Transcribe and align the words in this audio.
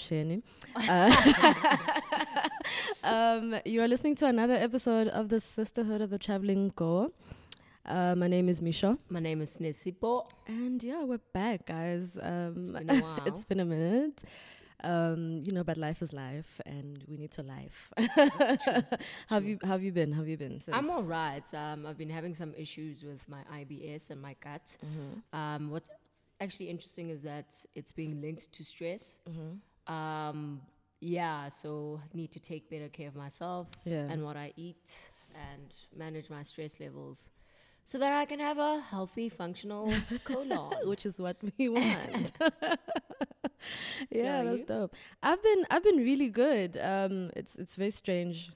Uh, 0.88 1.10
um, 3.04 3.54
you 3.66 3.82
are 3.82 3.88
listening 3.88 4.14
to 4.16 4.26
another 4.26 4.54
episode 4.54 5.08
of 5.08 5.28
the 5.28 5.40
Sisterhood 5.40 6.00
of 6.00 6.08
the 6.10 6.18
Traveling 6.18 6.72
Go. 6.74 7.12
Uh, 7.84 8.14
my 8.14 8.26
name 8.28 8.48
is 8.48 8.62
Misha. 8.62 8.96
My 9.10 9.20
name 9.20 9.42
is 9.42 9.58
Nesipo. 9.58 10.26
And 10.46 10.82
yeah, 10.82 11.02
we're 11.04 11.18
back, 11.34 11.66
guys. 11.66 12.16
Um, 12.22 12.54
It's 12.58 12.70
been 12.70 12.90
a 12.90 12.96
while. 13.02 13.22
it's 13.26 13.44
been 13.44 13.60
a 13.60 13.64
minute. 13.64 14.22
Um, 14.82 15.42
you 15.44 15.52
know, 15.52 15.64
but 15.64 15.76
life 15.76 16.00
is 16.00 16.12
life, 16.14 16.60
and 16.64 17.04
we 17.06 17.18
need 17.18 17.32
to 17.32 17.42
life. 17.42 17.92
have 19.28 19.44
you 19.44 19.58
Have 19.64 19.82
you 19.82 19.92
been? 19.92 20.12
Have 20.12 20.28
you 20.28 20.38
been? 20.38 20.60
Since? 20.60 20.74
I'm 20.74 20.88
all 20.88 21.02
right. 21.02 21.44
Um, 21.52 21.84
I've 21.84 21.98
been 21.98 22.08
having 22.10 22.32
some 22.32 22.54
issues 22.56 23.02
with 23.02 23.28
my 23.28 23.42
IBS 23.52 24.08
and 24.10 24.22
my 24.22 24.34
gut. 24.42 24.76
Mm-hmm. 24.82 25.36
Um, 25.38 25.70
what's 25.70 25.90
actually 26.40 26.70
interesting 26.70 27.10
is 27.10 27.22
that 27.24 27.54
it's 27.74 27.92
being 27.92 28.22
linked 28.22 28.50
to 28.52 28.64
stress. 28.64 29.18
Mm-hmm. 29.28 29.56
Um, 29.86 30.60
yeah, 31.00 31.48
so 31.48 32.00
need 32.12 32.30
to 32.32 32.40
take 32.40 32.68
better 32.70 32.88
care 32.88 33.08
of 33.08 33.16
myself 33.16 33.68
Yeah. 33.84 34.06
and 34.10 34.22
what 34.24 34.36
I 34.36 34.52
eat 34.56 35.10
and 35.34 35.74
manage 35.96 36.28
my 36.28 36.42
stress 36.42 36.78
levels 36.80 37.30
so 37.84 37.98
that 37.98 38.12
I 38.12 38.24
can 38.26 38.38
have 38.40 38.58
a 38.58 38.80
healthy, 38.80 39.28
functional 39.30 39.92
colon. 40.24 40.70
which 40.84 41.06
is 41.06 41.18
what 41.20 41.36
we 41.58 41.68
want. 41.70 42.32
yeah, 44.10 44.42
that's 44.44 44.62
dope. 44.62 44.94
I've 45.22 45.42
been 45.42 45.66
I've 45.70 45.84
been 45.84 45.96
really 45.98 46.28
good. 46.28 46.76
Um, 46.76 47.30
it's 47.36 47.56
it's 47.56 47.76
very 47.76 47.90
strange 47.90 48.52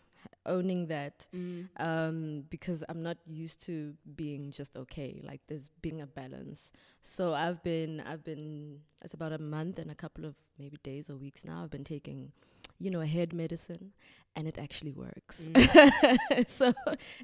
owning 0.46 0.86
that 0.88 1.26
Mm. 1.32 1.68
um, 1.78 2.44
because 2.50 2.84
I'm 2.88 3.02
not 3.02 3.18
used 3.26 3.60
to 3.66 3.94
being 4.14 4.50
just 4.50 4.76
okay. 4.76 5.20
Like 5.24 5.40
there's 5.48 5.70
being 5.80 6.00
a 6.00 6.06
balance. 6.06 6.72
So 7.02 7.34
I've 7.34 7.62
been 7.62 8.00
I've 8.00 8.24
been 8.24 8.80
it's 9.04 9.14
about 9.14 9.32
a 9.32 9.38
month 9.38 9.78
and 9.78 9.90
a 9.90 9.94
couple 9.94 10.24
of 10.24 10.34
maybe 10.58 10.78
days 10.82 11.10
or 11.10 11.16
weeks 11.16 11.44
now. 11.44 11.62
I've 11.62 11.70
been 11.70 11.84
taking, 11.84 12.32
you 12.78 12.90
know, 12.90 13.00
a 13.00 13.06
head 13.06 13.32
medicine, 13.32 13.92
and 14.36 14.46
it 14.48 14.58
actually 14.58 14.92
works. 14.92 15.48
Mm. 15.52 16.48
so 16.48 16.72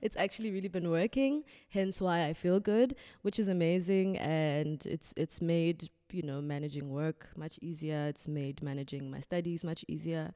it's 0.03 0.17
actually 0.17 0.51
really 0.51 0.69
been 0.69 0.91
working. 0.91 1.45
Hence 1.71 2.01
why 2.01 2.25
I 2.27 2.33
feel 2.33 2.61
good, 2.61 2.95
which 3.23 3.39
is 3.39 3.49
amazing, 3.49 4.19
and 4.19 4.85
it's 4.87 5.13
it's 5.17 5.41
made 5.41 5.89
you 6.13 6.23
know 6.23 6.41
managing 6.41 6.91
work 6.91 7.29
much 7.37 7.59
easier. 7.63 8.07
It's 8.09 8.27
made 8.29 8.63
managing 8.63 9.11
my 9.11 9.21
studies 9.21 9.65
much 9.65 9.85
easier. 9.89 10.33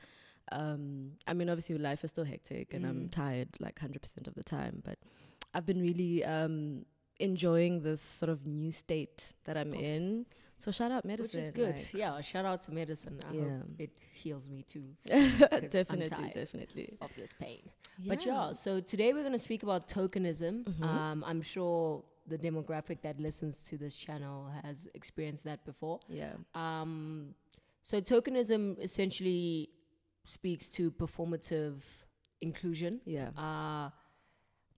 Um, 0.53 1.13
I 1.27 1.33
mean, 1.35 1.49
obviously 1.49 1.79
life 1.79 2.05
is 2.05 2.11
still 2.11 2.25
hectic, 2.25 2.75
and 2.75 2.85
I'm 2.87 3.03
Mm. 3.09 3.11
tired 3.11 3.49
like 3.61 3.79
hundred 3.79 4.03
percent 4.03 4.29
of 4.29 4.35
the 4.35 4.43
time. 4.43 4.83
But 4.85 4.99
I've 5.55 5.67
been 5.67 5.81
really 5.81 6.25
um, 6.25 6.85
enjoying 7.19 7.83
this 7.83 8.01
sort 8.03 8.31
of 8.31 8.47
new 8.47 8.73
state 8.73 9.33
that 9.45 9.57
I'm 9.57 9.73
in. 9.75 10.27
So 10.57 10.71
shout 10.71 10.93
out 10.93 11.05
medicine, 11.05 11.41
Which 11.41 11.47
is 11.47 11.51
good. 11.51 11.77
like- 11.77 11.95
yeah, 11.95 12.21
shout 12.21 12.45
out 12.45 12.63
to 12.63 12.73
medicine. 12.73 13.19
I 13.29 13.33
Yeah. 13.35 13.43
hope 13.59 13.63
it 13.79 13.91
heals 14.13 14.49
me 14.49 14.63
too. 14.63 14.95
I'm 15.13 15.69
definitely, 15.69 16.31
definitely. 16.33 16.97
Of 17.01 17.11
this 17.17 17.35
pain. 17.35 17.63
But 18.07 18.25
yeah, 18.25 18.53
so 18.53 18.81
today 18.81 19.13
we're 19.13 19.23
going 19.23 19.33
to 19.33 19.39
speak 19.39 19.63
about 19.65 19.89
tokenism. 19.89 20.65
Mhm. 20.65 20.83
Um, 20.85 21.25
I'm 21.25 21.43
sure 21.43 22.05
the 22.27 22.39
demographic 22.39 23.03
that 23.03 23.19
listens 23.21 23.65
to 23.65 23.77
this 23.77 23.97
channel 23.97 24.49
has 24.63 24.89
experienced 24.95 25.45
that 25.45 25.65
before. 25.65 26.01
yeah, 26.09 26.35
Um, 26.55 27.35
so 27.83 28.01
tokenism 28.01 28.79
essentially 28.83 29.69
speaks 30.25 30.69
to 30.71 30.91
performative 30.91 31.81
inclusion. 32.41 33.01
yeah. 33.05 33.29
Uh, 33.37 33.91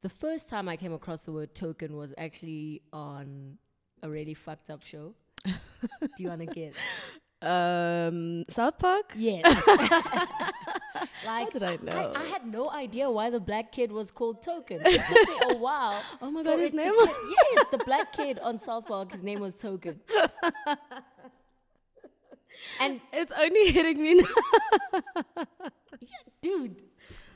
the 0.02 0.08
first 0.11 0.48
time 0.48 0.69
I 0.69 0.77
came 0.77 0.92
across 0.92 1.22
the 1.22 1.33
word 1.33 1.55
token 1.55 1.97
was 1.97 2.14
actually 2.16 2.83
on 2.92 3.58
a 4.02 4.08
really 4.08 4.34
fucked 4.34 4.70
up 4.70 4.84
show. 4.84 5.14
Do 5.44 5.52
you 6.18 6.29
want 6.29 6.40
to 6.42 6.46
guess? 6.46 6.77
Um, 7.42 8.45
South 8.48 8.79
Park. 8.79 9.12
Yes. 9.17 9.45
like 11.27 11.52
did 11.52 11.63
I 11.63 11.78
know? 11.83 12.13
I, 12.14 12.24
had 12.24 12.46
no 12.46 12.70
idea 12.70 13.11
why 13.11 13.30
the 13.30 13.40
black 13.40 13.73
kid 13.73 13.90
was 13.92 14.11
called 14.11 14.42
Token. 14.42 14.80
It 14.84 15.02
took 15.08 15.28
me 15.28 15.55
a 15.55 15.57
while. 15.58 16.01
Oh 16.23 16.30
my 16.30 16.42
god, 16.42 16.58
his 16.61 16.73
name 16.73 16.92
get- 16.92 16.95
was. 16.95 17.36
yes, 17.52 17.67
the 17.70 17.78
black 17.78 18.13
kid 18.13 18.39
on 18.39 18.58
South 18.58 18.86
Park. 18.86 19.13
His 19.13 19.23
name 19.23 19.40
was 19.40 19.55
Token. 19.55 20.01
And 22.80 23.00
It's 23.12 23.33
only 23.33 23.70
hitting 23.72 24.00
me 24.02 24.14
now. 24.14 25.44
Yeah, 26.00 26.08
dude. 26.42 26.83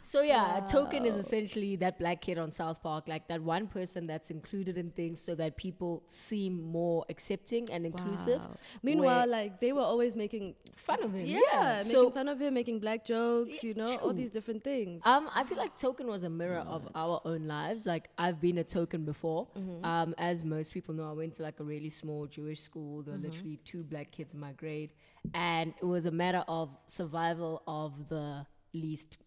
So 0.03 0.22
yeah, 0.22 0.64
a 0.64 0.66
token 0.66 1.04
is 1.04 1.14
essentially 1.14 1.76
that 1.76 1.98
black 1.98 2.22
kid 2.22 2.38
on 2.38 2.50
South 2.50 2.82
Park, 2.82 3.06
like 3.06 3.28
that 3.28 3.42
one 3.42 3.66
person 3.66 4.06
that's 4.06 4.30
included 4.30 4.78
in 4.78 4.91
things 4.91 5.20
so 5.20 5.34
that 5.34 5.56
people 5.59 6.03
seem 6.06 6.62
more 6.62 7.04
accepting 7.10 7.69
and 7.70 7.84
inclusive. 7.84 8.41
Wow. 8.41 8.56
Meanwhile, 8.82 9.19
where- 9.19 9.26
like 9.26 9.60
they 9.60 9.72
were 9.72 9.82
always 9.82 10.16
making 10.16 10.54
Fun 10.76 11.03
of 11.03 11.12
him. 11.12 11.26
yeah, 11.26 11.41
Yeah. 11.53 11.72
making 11.78 11.91
So 11.92 12.10
fun 12.10 12.28
of 12.28 12.41
him, 12.41 12.54
making 12.54 12.80
black 12.80 13.04
jokes, 13.04 13.62
you 13.62 13.75
know, 13.75 13.94
all 13.98 14.14
these 14.14 14.30
different 14.30 14.64
things. 14.64 15.03
Um, 15.04 15.28
I 15.34 15.44
feel 15.44 15.59
like 15.59 15.76
Token 15.76 16.06
was 16.06 16.25
a 16.25 16.30
mirror 16.30 16.64
of 16.66 16.88
our 16.94 17.20
own 17.26 17.47
lives. 17.47 17.86
Like 17.86 18.09
I've 18.19 18.41
been 18.41 18.56
a 18.59 18.64
Token 18.64 19.04
before. 19.04 19.48
Mm-hmm. 19.56 19.84
Um, 19.84 20.14
as 20.19 20.44
most 20.44 20.72
people 20.72 20.94
know, 20.94 21.09
I 21.10 21.12
went 21.12 21.34
to 21.34 21.42
like 21.42 21.60
a 21.60 21.64
really 21.64 21.91
small 21.91 22.26
Jewish 22.26 22.60
school. 22.60 23.03
There 23.03 23.12
were 23.12 23.19
Mm-hmm. 23.19 23.26
literally 23.30 23.56
two 23.64 23.84
black 23.84 24.10
kids 24.12 24.32
in 24.34 24.41
my 24.41 24.53
grade, 24.53 24.92
and 25.34 25.75
it 25.81 25.84
was 25.84 26.06
a 26.06 26.10
matter 26.10 26.44
of 26.48 26.70
survival 26.86 27.62
of 27.66 28.08
the 28.08 28.47
least 28.72 29.19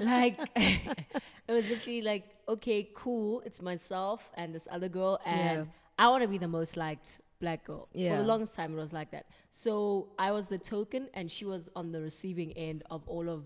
like 0.00 0.38
it 0.56 1.52
was 1.52 1.68
literally 1.68 2.02
like, 2.02 2.24
okay, 2.48 2.88
cool, 2.94 3.42
it's 3.44 3.60
myself 3.60 4.30
and 4.34 4.54
this 4.54 4.66
other 4.70 4.88
girl, 4.88 5.20
and 5.26 5.38
Yeah. 5.38 5.64
I 5.98 6.08
want 6.08 6.22
to 6.22 6.28
be 6.28 6.38
the 6.38 6.48
most 6.48 6.76
liked 6.76 7.20
black 7.40 7.64
girl. 7.64 7.88
For 7.92 7.98
the 8.16 8.22
longest 8.22 8.54
time, 8.54 8.72
it 8.72 8.76
was 8.80 8.92
like 8.92 9.10
that. 9.10 9.26
So 9.50 10.08
I 10.18 10.30
was 10.32 10.46
the 10.46 10.58
token, 10.58 11.08
and 11.14 11.30
she 11.30 11.44
was 11.44 11.68
on 11.76 11.92
the 11.92 12.00
receiving 12.00 12.52
end 12.52 12.82
of 12.90 13.06
all 13.08 13.28
of 13.28 13.44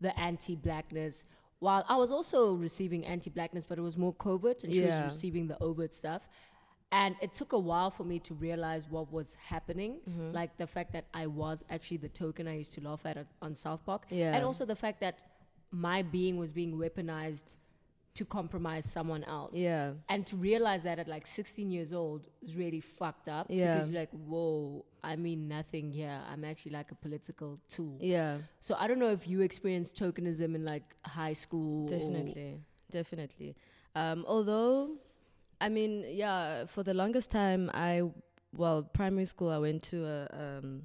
the 0.00 0.18
anti-blackness. 0.18 1.24
While 1.60 1.84
I 1.88 1.96
was 1.96 2.12
also 2.12 2.52
receiving 2.54 3.04
anti-blackness, 3.04 3.66
but 3.66 3.78
it 3.78 3.82
was 3.82 3.96
more 3.96 4.12
covert, 4.14 4.62
and 4.64 4.72
she 4.72 4.80
Yeah. 4.82 4.86
was 5.06 5.14
receiving 5.14 5.48
the 5.48 5.60
overt 5.62 5.94
stuff. 5.94 6.22
And 6.90 7.16
it 7.20 7.32
took 7.34 7.52
a 7.52 7.58
while 7.58 7.90
for 7.90 8.04
me 8.04 8.18
to 8.20 8.34
realize 8.34 8.88
what 8.88 9.12
was 9.12 9.36
happening, 9.52 10.00
Mm-hmm. 10.08 10.32
like 10.32 10.56
the 10.56 10.66
fact 10.66 10.92
that 10.92 11.04
I 11.12 11.26
was 11.26 11.64
actually 11.70 11.98
the 11.98 12.08
token 12.08 12.48
I 12.48 12.56
used 12.56 12.72
to 12.72 12.80
laugh 12.80 13.04
at 13.04 13.26
on 13.42 13.54
South 13.54 13.84
Park, 13.84 14.06
Yeah. 14.10 14.34
and 14.34 14.44
also 14.44 14.64
the 14.64 14.76
fact 14.76 15.00
that 15.00 15.22
my 15.70 16.00
being 16.02 16.38
was 16.38 16.50
being 16.52 16.78
weaponized 16.78 17.56
to 18.14 18.24
compromise 18.24 18.84
someone 18.84 19.22
else 19.24 19.54
yeah, 19.54 19.92
and 20.08 20.26
to 20.26 20.34
realize 20.34 20.82
that 20.84 20.98
at 20.98 21.06
like 21.06 21.24
16 21.24 21.70
years 21.70 21.92
old 21.92 22.26
is 22.42 22.56
really 22.56 22.80
fucked 22.80 23.28
up 23.28 23.46
Yeah. 23.48 23.74
because 23.74 23.90
you're 23.92 24.00
like 24.00 24.10
whoa 24.10 24.84
i 25.04 25.14
mean 25.14 25.46
nothing 25.46 25.92
here 25.92 26.18
i'm 26.32 26.42
actually 26.44 26.72
like 26.72 26.90
a 26.90 26.96
political 26.96 27.60
tool 27.68 27.96
yeah, 28.00 28.38
so 28.58 28.74
i 28.80 28.88
don't 28.88 28.98
know 28.98 29.12
if 29.12 29.28
you 29.28 29.42
experienced 29.42 29.94
tokenism 29.96 30.56
in 30.56 30.64
like 30.64 30.96
high 31.04 31.34
school 31.34 31.86
definitely, 31.86 32.58
definitely. 32.90 33.54
Um, 33.94 34.24
although, 34.26 34.96
I 35.60 35.68
mean, 35.68 36.04
yeah, 36.08 36.66
for 36.66 36.82
the 36.82 36.94
longest 36.94 37.30
time, 37.30 37.70
I 37.74 38.02
well, 38.56 38.82
primary 38.82 39.26
school, 39.26 39.50
I 39.50 39.58
went 39.58 39.82
to 39.84 40.06
a 40.06 40.28
um, 40.32 40.82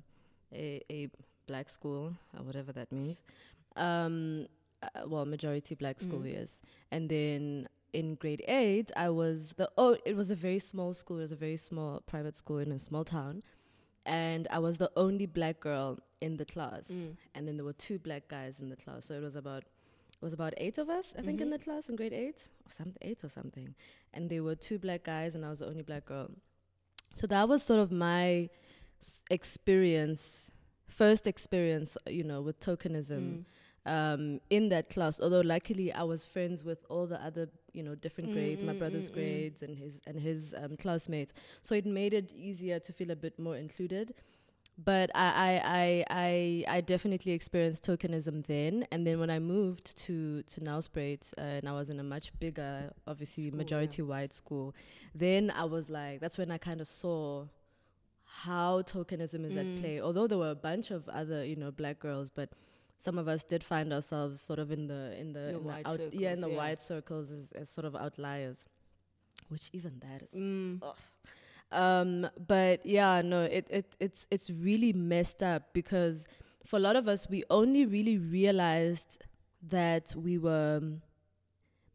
a, 0.53 0.81
a 0.91 1.09
black 1.47 1.69
school, 1.69 2.13
or 2.37 2.43
whatever 2.43 2.71
that 2.73 2.91
means. 2.91 3.21
Um, 3.75 4.47
uh, 4.81 5.07
well, 5.07 5.25
majority 5.25 5.75
black 5.75 5.99
school, 5.99 6.19
Mm. 6.19 6.33
yes. 6.33 6.61
And 6.91 7.09
then 7.09 7.67
in 7.93 8.15
grade 8.15 8.43
eight, 8.47 8.91
I 8.95 9.09
was 9.09 9.53
the 9.57 9.69
oh, 9.77 9.97
it 10.05 10.15
was 10.15 10.31
a 10.31 10.35
very 10.35 10.59
small 10.59 10.93
school. 10.93 11.17
It 11.19 11.21
was 11.21 11.31
a 11.31 11.35
very 11.37 11.57
small 11.57 12.01
private 12.01 12.35
school 12.35 12.57
in 12.57 12.71
a 12.71 12.79
small 12.79 13.03
town, 13.05 13.43
and 14.05 14.47
I 14.51 14.59
was 14.59 14.77
the 14.79 14.91
only 14.95 15.25
black 15.25 15.59
girl 15.59 15.99
in 16.21 16.37
the 16.37 16.45
class. 16.45 16.89
Mm. 16.91 17.15
And 17.35 17.47
then 17.47 17.57
there 17.57 17.65
were 17.65 17.73
two 17.73 17.99
black 17.99 18.27
guys 18.27 18.59
in 18.59 18.69
the 18.69 18.75
class, 18.75 19.05
so 19.05 19.13
it 19.13 19.21
was 19.21 19.35
about 19.35 19.63
it 20.23 20.25
was 20.25 20.33
about 20.33 20.53
eight 20.57 20.77
of 20.77 20.87
us, 20.89 21.13
I 21.17 21.21
think, 21.21 21.41
in 21.41 21.47
Mhm. 21.49 21.51
the 21.51 21.59
class 21.59 21.89
in 21.89 21.95
grade 21.97 22.13
eight 22.13 22.39
or 22.65 22.71
something, 22.71 22.97
eight 23.09 23.23
or 23.25 23.29
something. 23.29 23.75
And 24.13 24.29
there 24.29 24.41
were 24.41 24.55
two 24.55 24.79
black 24.79 25.03
guys, 25.03 25.35
and 25.35 25.43
I 25.45 25.49
was 25.49 25.59
the 25.59 25.67
only 25.67 25.83
black 25.83 26.05
girl. 26.05 26.29
So 27.13 27.27
that 27.27 27.49
was 27.49 27.61
sort 27.63 27.81
of 27.81 27.91
my 27.91 28.49
experience, 29.29 30.49
first 30.87 31.27
experience, 31.27 31.97
you 32.07 32.23
know, 32.23 32.41
with 32.41 32.59
tokenism 32.59 33.23
Mm. 33.23 33.45
um, 33.85 34.39
in 34.49 34.69
that 34.69 34.89
class. 34.89 35.19
Although 35.19 35.41
luckily 35.41 35.91
I 35.91 36.03
was 36.03 36.25
friends 36.25 36.63
with 36.63 36.85
all 36.89 37.05
the 37.05 37.21
other, 37.21 37.49
you 37.73 37.83
know, 37.83 37.95
different 37.95 38.29
Mm, 38.29 38.33
grades, 38.33 38.63
my 38.63 38.73
mm, 38.73 38.79
brother's 38.79 39.07
mm, 39.09 39.11
mm. 39.11 39.15
grades 39.15 39.61
and 39.61 39.77
his 39.77 39.99
and 40.07 40.17
his 40.21 40.53
um, 40.61 40.77
classmates. 40.77 41.33
So 41.61 41.75
it 41.75 41.85
made 41.85 42.13
it 42.13 42.31
easier 42.31 42.79
to 42.79 42.93
feel 42.93 43.11
a 43.11 43.15
bit 43.25 43.37
more 43.37 43.57
included. 43.57 44.13
But 44.77 45.11
I, 45.13 45.61
I, 45.63 46.05
I, 46.09 46.77
I, 46.77 46.81
definitely 46.81 47.31
experienced 47.33 47.85
tokenism 47.85 48.43
then, 48.47 48.87
and 48.91 49.05
then 49.05 49.19
when 49.19 49.29
I 49.29 49.37
moved 49.37 49.95
to 50.05 50.41
to 50.41 50.61
Nelspruit, 50.61 51.31
uh, 51.37 51.41
and 51.41 51.69
I 51.69 51.73
was 51.73 51.91
in 51.91 51.99
a 51.99 52.03
much 52.03 52.31
bigger, 52.39 52.91
obviously 53.05 53.43
School, 53.43 53.53
yeah. 53.53 53.63
majority 53.63 54.01
white 54.01 54.33
school, 54.33 54.73
then 55.13 55.51
I 55.51 55.65
was 55.65 55.89
like, 55.91 56.21
that's 56.21 56.39
when 56.39 56.49
I 56.49 56.57
kind 56.57 56.81
of 56.81 56.87
saw 56.87 57.45
how 58.23 58.81
tokenism 58.81 59.45
is 59.45 59.53
Mm. 59.53 59.75
at 59.75 59.81
play. 59.81 60.01
Although 60.01 60.25
there 60.25 60.39
were 60.39 60.49
a 60.49 60.55
bunch 60.55 60.89
of 60.89 61.07
other, 61.07 61.45
you 61.45 61.55
know, 61.55 61.69
black 61.71 61.99
girls, 61.99 62.31
but 62.31 62.49
some 62.97 63.19
of 63.19 63.27
us 63.27 63.43
did 63.43 63.63
find 63.63 63.93
ourselves 63.93 64.41
sort 64.41 64.57
of 64.57 64.71
in 64.71 64.87
the 64.87 65.15
in 65.19 65.33
the, 65.33 65.39
The 65.39 65.47
in 65.49 65.53
the 65.53 65.59
white 65.59 65.85
out, 65.85 65.99
yeah 65.99 66.31
in 66.31 66.37
circles, 66.37 66.41
the 66.41 66.49
yeah. 66.49 66.57
white 66.57 66.79
circles 66.81 67.31
as, 67.31 67.51
as 67.51 67.69
sort 67.69 67.85
of 67.85 67.95
outliers, 67.95 68.65
which 69.49 69.69
even 69.71 69.99
that 69.99 70.23
is 70.23 70.31
just, 70.31 70.41
Mm. 70.41 70.81
Um, 71.73 72.27
but 72.47 72.85
yeah, 72.85 73.21
no, 73.21 73.43
it, 73.43 73.67
it 73.69 73.95
it's 73.99 74.27
it's 74.31 74.49
really 74.49 74.93
messed 74.93 75.41
up 75.43 75.73
because 75.73 76.27
for 76.65 76.77
a 76.77 76.79
lot 76.79 76.95
of 76.95 77.07
us, 77.07 77.27
we 77.29 77.43
only 77.49 77.85
really 77.85 78.17
realized 78.17 79.19
that 79.69 80.13
we 80.15 80.37
were 80.37 80.81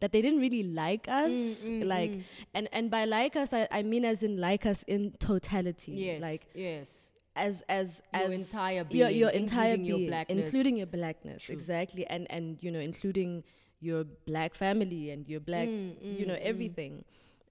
that 0.00 0.12
they 0.12 0.22
didn't 0.22 0.40
really 0.40 0.62
like 0.62 1.08
us, 1.08 1.30
Mm, 1.30 1.86
like, 1.86 2.12
and 2.54 2.68
and 2.72 2.90
by 2.90 3.04
like 3.04 3.34
us, 3.36 3.52
I, 3.52 3.66
I 3.70 3.82
mean 3.82 4.04
as 4.04 4.22
in 4.22 4.36
like 4.40 4.66
us 4.66 4.82
in 4.86 5.12
totality, 5.18 5.92
Yes. 5.92 6.22
like 6.22 6.46
yes. 6.54 7.10
as 7.34 7.62
as 7.68 8.02
Your 8.14 8.22
as 8.22 8.32
entire 8.32 8.84
being, 8.84 8.98
your 9.00 9.10
your 9.10 9.30
entire 9.30 9.74
including 9.74 9.84
your 9.86 9.98
being, 9.98 10.08
blackness. 10.10 10.44
including 10.44 10.76
your 10.76 10.86
blackness, 10.86 11.42
True. 11.42 11.54
exactly, 11.54 12.06
and 12.06 12.26
and 12.30 12.62
you 12.62 12.70
know, 12.70 12.78
including 12.80 13.42
your 13.80 14.04
black 14.26 14.54
family 14.54 15.10
and 15.10 15.28
your 15.28 15.40
black, 15.40 15.68
Mm, 15.68 16.18
you 16.18 16.26
know, 16.26 16.34
mm, 16.34 16.42
mm. 16.42 16.50
everything. 16.52 17.04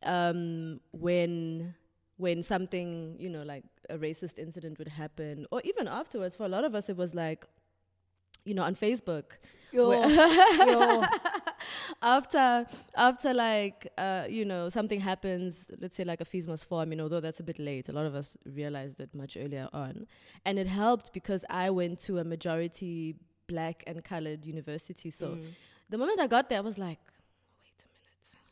Um, 0.03 0.80
when 0.91 1.73
when 2.17 2.43
something, 2.43 3.15
you 3.19 3.29
know, 3.29 3.43
like 3.43 3.63
a 3.89 3.97
racist 3.97 4.37
incident 4.39 4.77
would 4.79 4.87
happen, 4.87 5.45
or 5.51 5.61
even 5.63 5.87
afterwards, 5.87 6.35
for 6.35 6.45
a 6.45 6.49
lot 6.49 6.63
of 6.63 6.73
us, 6.75 6.89
it 6.89 6.97
was 6.97 7.13
like, 7.15 7.45
you 8.45 8.53
know, 8.53 8.63
on 8.63 8.75
Facebook. 8.75 9.23
Yo, 9.71 9.91
yo. 9.91 11.03
after 12.01 12.65
after 12.95 13.33
like 13.33 13.87
uh 13.97 14.25
you 14.29 14.45
know 14.45 14.69
something 14.69 14.99
happens 14.99 15.71
let's 15.79 15.95
say 15.95 16.03
like 16.03 16.21
a 16.21 16.25
fees 16.25 16.47
must 16.47 16.65
fall 16.65 16.79
i 16.79 16.85
mean 16.85 17.01
although 17.01 17.19
that's 17.19 17.39
a 17.39 17.43
bit 17.43 17.59
late 17.59 17.89
a 17.89 17.91
lot 17.91 18.05
of 18.05 18.15
us 18.15 18.37
realized 18.45 18.99
it 18.99 19.13
much 19.13 19.35
earlier 19.37 19.67
on 19.73 20.05
and 20.45 20.59
it 20.59 20.67
helped 20.67 21.11
because 21.13 21.43
i 21.49 21.69
went 21.69 21.99
to 21.99 22.19
a 22.19 22.23
majority 22.23 23.15
black 23.47 23.83
and 23.87 24.03
colored 24.03 24.45
university 24.45 25.09
so 25.09 25.27
Mm. 25.31 25.45
the 25.89 25.97
moment 25.97 26.19
i 26.19 26.27
got 26.27 26.49
there 26.49 26.57
i 26.59 26.61
was 26.61 26.77
like 26.77 26.99
wait 26.99 27.01
a 27.01 27.01
minute 27.01 27.16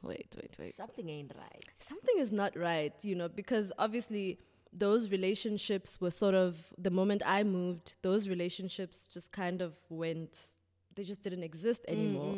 wait 0.05 0.27
wait 0.39 0.53
wait 0.59 0.73
something 0.73 1.07
ain't 1.09 1.31
right. 1.37 1.65
something 1.73 2.17
is 2.19 2.31
not 2.31 2.55
right, 2.57 2.93
you 3.03 3.15
know, 3.15 3.29
because 3.29 3.71
obviously 3.77 4.39
those 4.71 5.09
relationships 5.11 5.99
were 6.01 6.11
sort 6.11 6.35
of 6.35 6.57
the 6.77 6.91
moment 6.91 7.21
I 7.25 7.43
moved, 7.43 7.95
those 8.01 8.27
relationships 8.29 9.07
just 9.07 9.31
kind 9.31 9.61
of 9.61 9.73
went 9.89 10.51
they 10.95 11.03
just 11.03 11.21
didn't 11.23 11.43
exist 11.43 11.81
Mm, 11.89 11.91
anymore. 11.93 12.35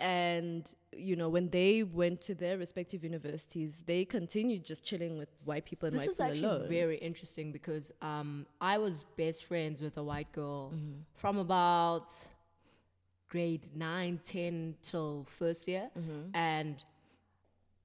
And 0.00 0.62
you 1.08 1.14
know, 1.14 1.28
when 1.28 1.46
they 1.50 1.84
went 1.84 2.20
to 2.22 2.34
their 2.34 2.58
respective 2.58 3.04
universities, 3.04 3.72
they 3.86 4.04
continued 4.04 4.64
just 4.64 4.82
chilling 4.84 5.18
with 5.18 5.28
white 5.44 5.64
people 5.64 5.86
and 5.86 5.94
This 5.96 6.02
white 6.02 6.08
is 6.10 6.16
people 6.16 6.30
actually 6.32 6.56
alone. 6.62 6.68
very 6.68 6.98
interesting 6.98 7.52
because 7.52 7.92
um, 8.02 8.44
I 8.60 8.78
was 8.78 9.04
best 9.16 9.44
friends 9.46 9.80
with 9.80 9.96
a 9.98 10.02
white 10.02 10.30
girl 10.32 10.72
Mm-hmm. 10.74 11.00
from 11.14 11.38
about 11.38 12.08
grade 13.28 13.66
9, 13.74 14.20
10 14.22 14.74
till 14.82 15.24
first 15.38 15.66
year. 15.68 15.88
Mm-hmm. 15.98 16.34
And 16.34 16.82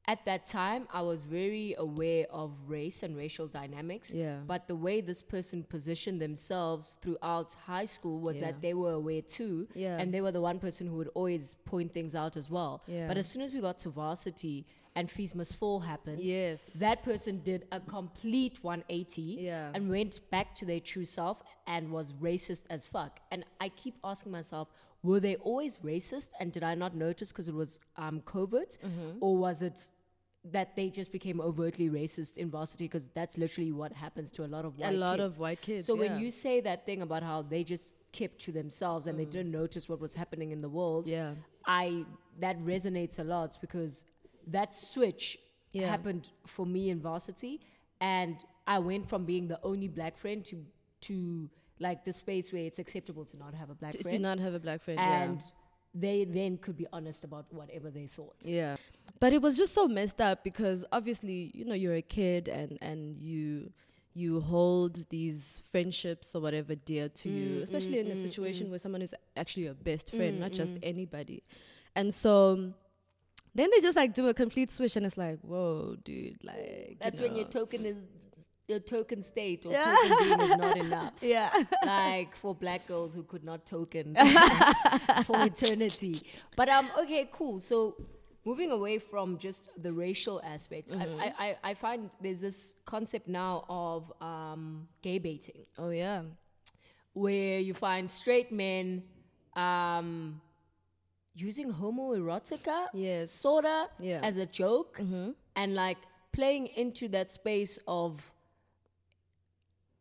at 0.08 0.24
that 0.26 0.46
time, 0.46 0.88
I 0.94 1.02
was 1.02 1.24
very 1.24 1.76
aware 1.78 2.26
of 2.32 2.52
race 2.66 3.04
and 3.04 3.16
racial 3.18 3.48
dynamics. 3.48 4.14
Yeah. 4.14 4.38
But 4.48 4.68
the 4.68 4.76
way 4.76 5.02
this 5.02 5.22
person 5.22 5.64
positioned 5.64 6.22
themselves 6.22 6.98
throughout 7.02 7.54
high 7.66 7.86
school 7.86 8.22
was 8.22 8.38
Yeah. 8.40 8.46
that 8.52 8.62
they 8.62 8.74
were 8.74 8.94
aware 8.94 9.22
too. 9.22 9.68
Yeah. 9.76 9.98
And 10.00 10.14
they 10.14 10.22
were 10.22 10.32
the 10.32 10.40
one 10.42 10.60
person 10.60 10.88
who 10.88 10.96
would 10.96 11.10
always 11.14 11.56
point 11.66 11.94
things 11.94 12.16
out 12.16 12.38
as 12.38 12.50
well. 12.50 12.84
Yeah. 12.88 13.08
But 13.10 13.18
as 13.18 13.28
soon 13.28 13.42
as 13.42 13.54
we 13.54 13.60
got 13.60 13.80
to 13.80 13.90
varsity 13.90 14.66
and 14.96 15.12
Fees 15.12 15.36
Must 15.36 15.56
Fall 15.58 15.82
happened, 15.82 16.22
yes. 16.22 16.74
that 16.76 17.04
person 17.04 17.42
did 17.44 17.68
a 17.74 17.80
complete 17.82 18.64
180 18.64 19.22
Yeah. 19.42 19.72
and 19.74 19.90
went 19.90 20.22
back 20.32 20.56
to 20.56 20.66
their 20.66 20.80
true 20.80 21.06
self 21.06 21.44
and 21.68 21.92
was 21.92 22.14
racist 22.14 22.64
as 22.70 22.86
fuck. 22.86 23.20
And 23.30 23.44
I 23.60 23.68
keep 23.70 23.96
asking 24.06 24.32
myself, 24.32 24.70
were 25.04 25.20
they 25.20 25.36
always 25.36 25.80
racist 25.80 26.30
and 26.40 26.52
did 26.52 26.64
I 26.64 26.76
not 26.76 26.96
notice 26.96 27.32
because 27.32 27.48
it 27.50 27.54
was 27.56 27.80
um, 27.98 28.22
covert? 28.22 28.78
Mm-hmm. 28.84 29.18
Or 29.20 29.38
was 29.38 29.62
it 29.62 29.92
that 30.52 30.76
they 30.76 30.90
just 30.90 31.12
became 31.12 31.40
overtly 31.42 31.90
racist 31.90 32.38
in 32.38 32.50
varsity? 32.50 32.86
Because 32.86 33.08
that's 33.10 33.38
literally 33.38 33.72
what 33.72 33.92
happens 33.94 34.30
to 34.32 34.46
a 34.46 34.50
lot 34.56 34.66
of 34.66 34.78
white 34.78 34.94
a 34.94 34.98
lot 34.98 35.18
kids. 35.20 35.36
of 35.36 35.40
white 35.42 35.62
kids. 35.62 35.86
So 35.86 35.94
yeah. 35.96 35.98
Mm. 35.98 36.10
when 36.12 36.20
you 36.22 36.32
say 36.32 36.62
that 36.62 36.86
thing 36.86 37.02
about 37.02 37.24
how 37.24 37.42
they 37.42 37.64
just 37.64 37.94
kept 38.14 38.40
to 38.46 38.52
themselves 38.52 39.08
and 39.08 39.20
they 39.20 39.26
didn't 39.26 39.52
notice 39.52 39.88
what 39.90 40.00
was 40.00 40.14
happening 40.14 40.52
in 40.52 40.62
the 40.62 40.70
world, 40.70 41.08
Yeah. 41.10 41.34
I 41.66 42.06
that 42.40 42.58
resonates 42.60 43.20
a 43.20 43.24
lot 43.24 43.58
because 43.62 44.04
that 44.48 44.74
switch 44.76 45.38
Yeah. 45.72 45.88
happened 45.90 46.32
for 46.46 46.66
me 46.66 46.90
in 46.90 47.00
varsity, 47.02 47.60
and 48.00 48.36
I 48.66 48.80
went 48.80 49.08
from 49.10 49.26
being 49.26 49.48
the 49.48 49.60
only 49.64 49.88
black 49.90 50.18
friend 50.18 50.44
to 50.46 50.56
to 51.02 51.50
like 51.80 52.04
the 52.06 52.14
space 52.14 52.52
where 52.54 52.64
it's 52.70 52.80
acceptable 52.80 53.24
to 53.26 53.38
not 53.38 53.54
have 53.54 53.70
a 53.70 53.76
black 53.76 53.92
to, 53.92 54.04
to 54.04 54.18
not 54.20 54.40
have 54.40 54.54
a 54.56 54.60
black 54.60 54.82
friend. 54.82 55.00
and 55.00 55.40
yeah. 55.42 55.48
They 56.00 56.26
then 56.26 56.58
could 56.58 56.78
be 56.78 56.88
honest 56.94 57.24
about 57.24 57.46
whatever 57.52 57.90
they 57.90 58.08
thought. 58.08 58.36
Yeah. 58.42 58.76
But 59.20 59.34
it 59.34 59.42
was 59.42 59.58
just 59.58 59.74
so 59.74 59.88
messed 59.88 60.22
up 60.22 60.44
because 60.44 60.86
obviously, 60.92 61.52
you 61.54 61.66
know, 61.66 61.74
you're 61.74 61.96
a 61.96 62.02
kid 62.02 62.48
and 62.48 62.78
and 62.82 63.18
you 63.20 63.72
you 64.14 64.42
hold 64.42 65.08
these 65.10 65.62
friendships 65.72 66.34
or 66.34 66.42
whatever 66.42 66.74
dear 66.76 67.08
to 67.08 67.30
you, 67.30 67.60
Mm, 67.60 67.62
especially 67.64 67.98
mm, 67.98 68.06
in 68.06 68.12
a 68.12 68.16
mm, 68.16 68.22
situation 68.24 68.68
mm. 68.68 68.70
where 68.72 68.80
someone 68.80 69.04
is 69.04 69.14
actually 69.36 69.64
your 69.64 69.76
best 69.76 70.10
friend, 70.10 70.38
Mm, 70.38 70.40
not 70.40 70.52
just 70.52 70.74
mm. 70.74 70.80
anybody. 70.82 71.44
And 71.96 72.12
so 72.14 72.74
then 73.54 73.70
they 73.72 73.80
just 73.80 73.96
like 73.96 74.14
do 74.14 74.28
a 74.28 74.34
complete 74.34 74.72
switch 74.72 74.96
and 74.96 75.06
it's 75.06 75.18
like, 75.18 75.40
whoa, 75.42 75.98
dude, 76.04 76.44
like 76.44 76.98
That's 77.00 77.20
you 77.20 77.26
when 77.26 77.36
your 77.36 77.46
token 77.48 77.86
is 77.86 78.06
your 78.68 78.80
token 78.80 79.22
state 79.22 79.66
or 79.66 79.72
Yeah. 79.72 79.96
token 79.96 80.18
being 80.28 80.42
is 80.42 80.58
not 80.58 80.78
enough. 80.78 81.14
Yeah. 81.22 81.52
like 81.86 82.36
for 82.36 82.54
black 82.54 82.86
girls 82.88 83.14
who 83.14 83.24
could 83.24 83.44
not 83.44 83.66
token 83.66 84.16
for 85.26 85.42
eternity. 85.46 86.22
But 86.56 86.70
um, 86.70 86.88
okay, 87.00 87.30
cool. 87.32 87.60
So 87.60 87.96
moving 88.46 88.72
away 88.72 89.00
from 89.00 89.38
just 89.38 89.70
the 89.82 89.92
racial 89.94 90.42
aspect, 90.44 90.90
Mm-hmm. 90.92 91.20
I, 91.20 91.34
I, 91.40 91.58
I 91.72 91.74
find 91.76 92.10
there's 92.22 92.42
this 92.42 92.76
concept 92.86 93.28
now 93.30 93.64
of 93.70 94.12
um, 94.22 94.88
gay 95.02 95.18
baiting, 95.20 95.66
Oh 95.78 95.90
yeah. 95.90 96.24
where 97.14 97.60
you 97.60 97.74
find 97.74 98.10
straight 98.10 98.52
men 98.52 99.04
um, 99.56 100.42
using 101.36 101.74
homoerotica, 101.74 102.88
Yes. 102.94 103.32
sorta, 103.32 103.88
Yeah. 104.00 104.20
as 104.24 104.36
a 104.38 104.46
joke, 104.46 104.98
Mm-hmm. 105.00 105.32
and 105.56 105.74
like 105.74 105.98
playing 106.34 106.68
into 106.76 107.08
that 107.10 107.32
space 107.32 107.80
of 107.88 108.22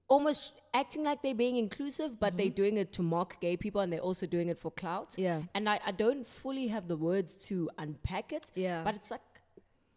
almost 0.08 0.52
acting 0.72 1.02
like 1.04 1.22
they're 1.22 1.34
being 1.34 1.56
inclusive, 1.56 2.20
but 2.20 2.36
they're 2.36 2.48
doing 2.50 2.76
it 2.76 2.92
to 2.92 3.02
mock 3.02 3.40
gay 3.40 3.56
people 3.56 3.80
and 3.80 3.92
they're 3.92 4.00
also 4.00 4.26
doing 4.26 4.48
it 4.48 4.58
for 4.58 4.70
clout. 4.70 5.10
Mm-hmm. 5.10 5.22
Yeah. 5.22 5.42
And 5.54 5.68
I, 5.68 5.80
I 5.84 5.92
don't 5.92 6.26
fully 6.26 6.68
have 6.68 6.86
the 6.88 6.96
words 6.96 7.34
to 7.46 7.68
unpack 7.78 8.32
it, 8.32 8.50
Yeah. 8.54 8.82
but 8.84 8.94
it's 8.94 9.10
like, 9.10 9.20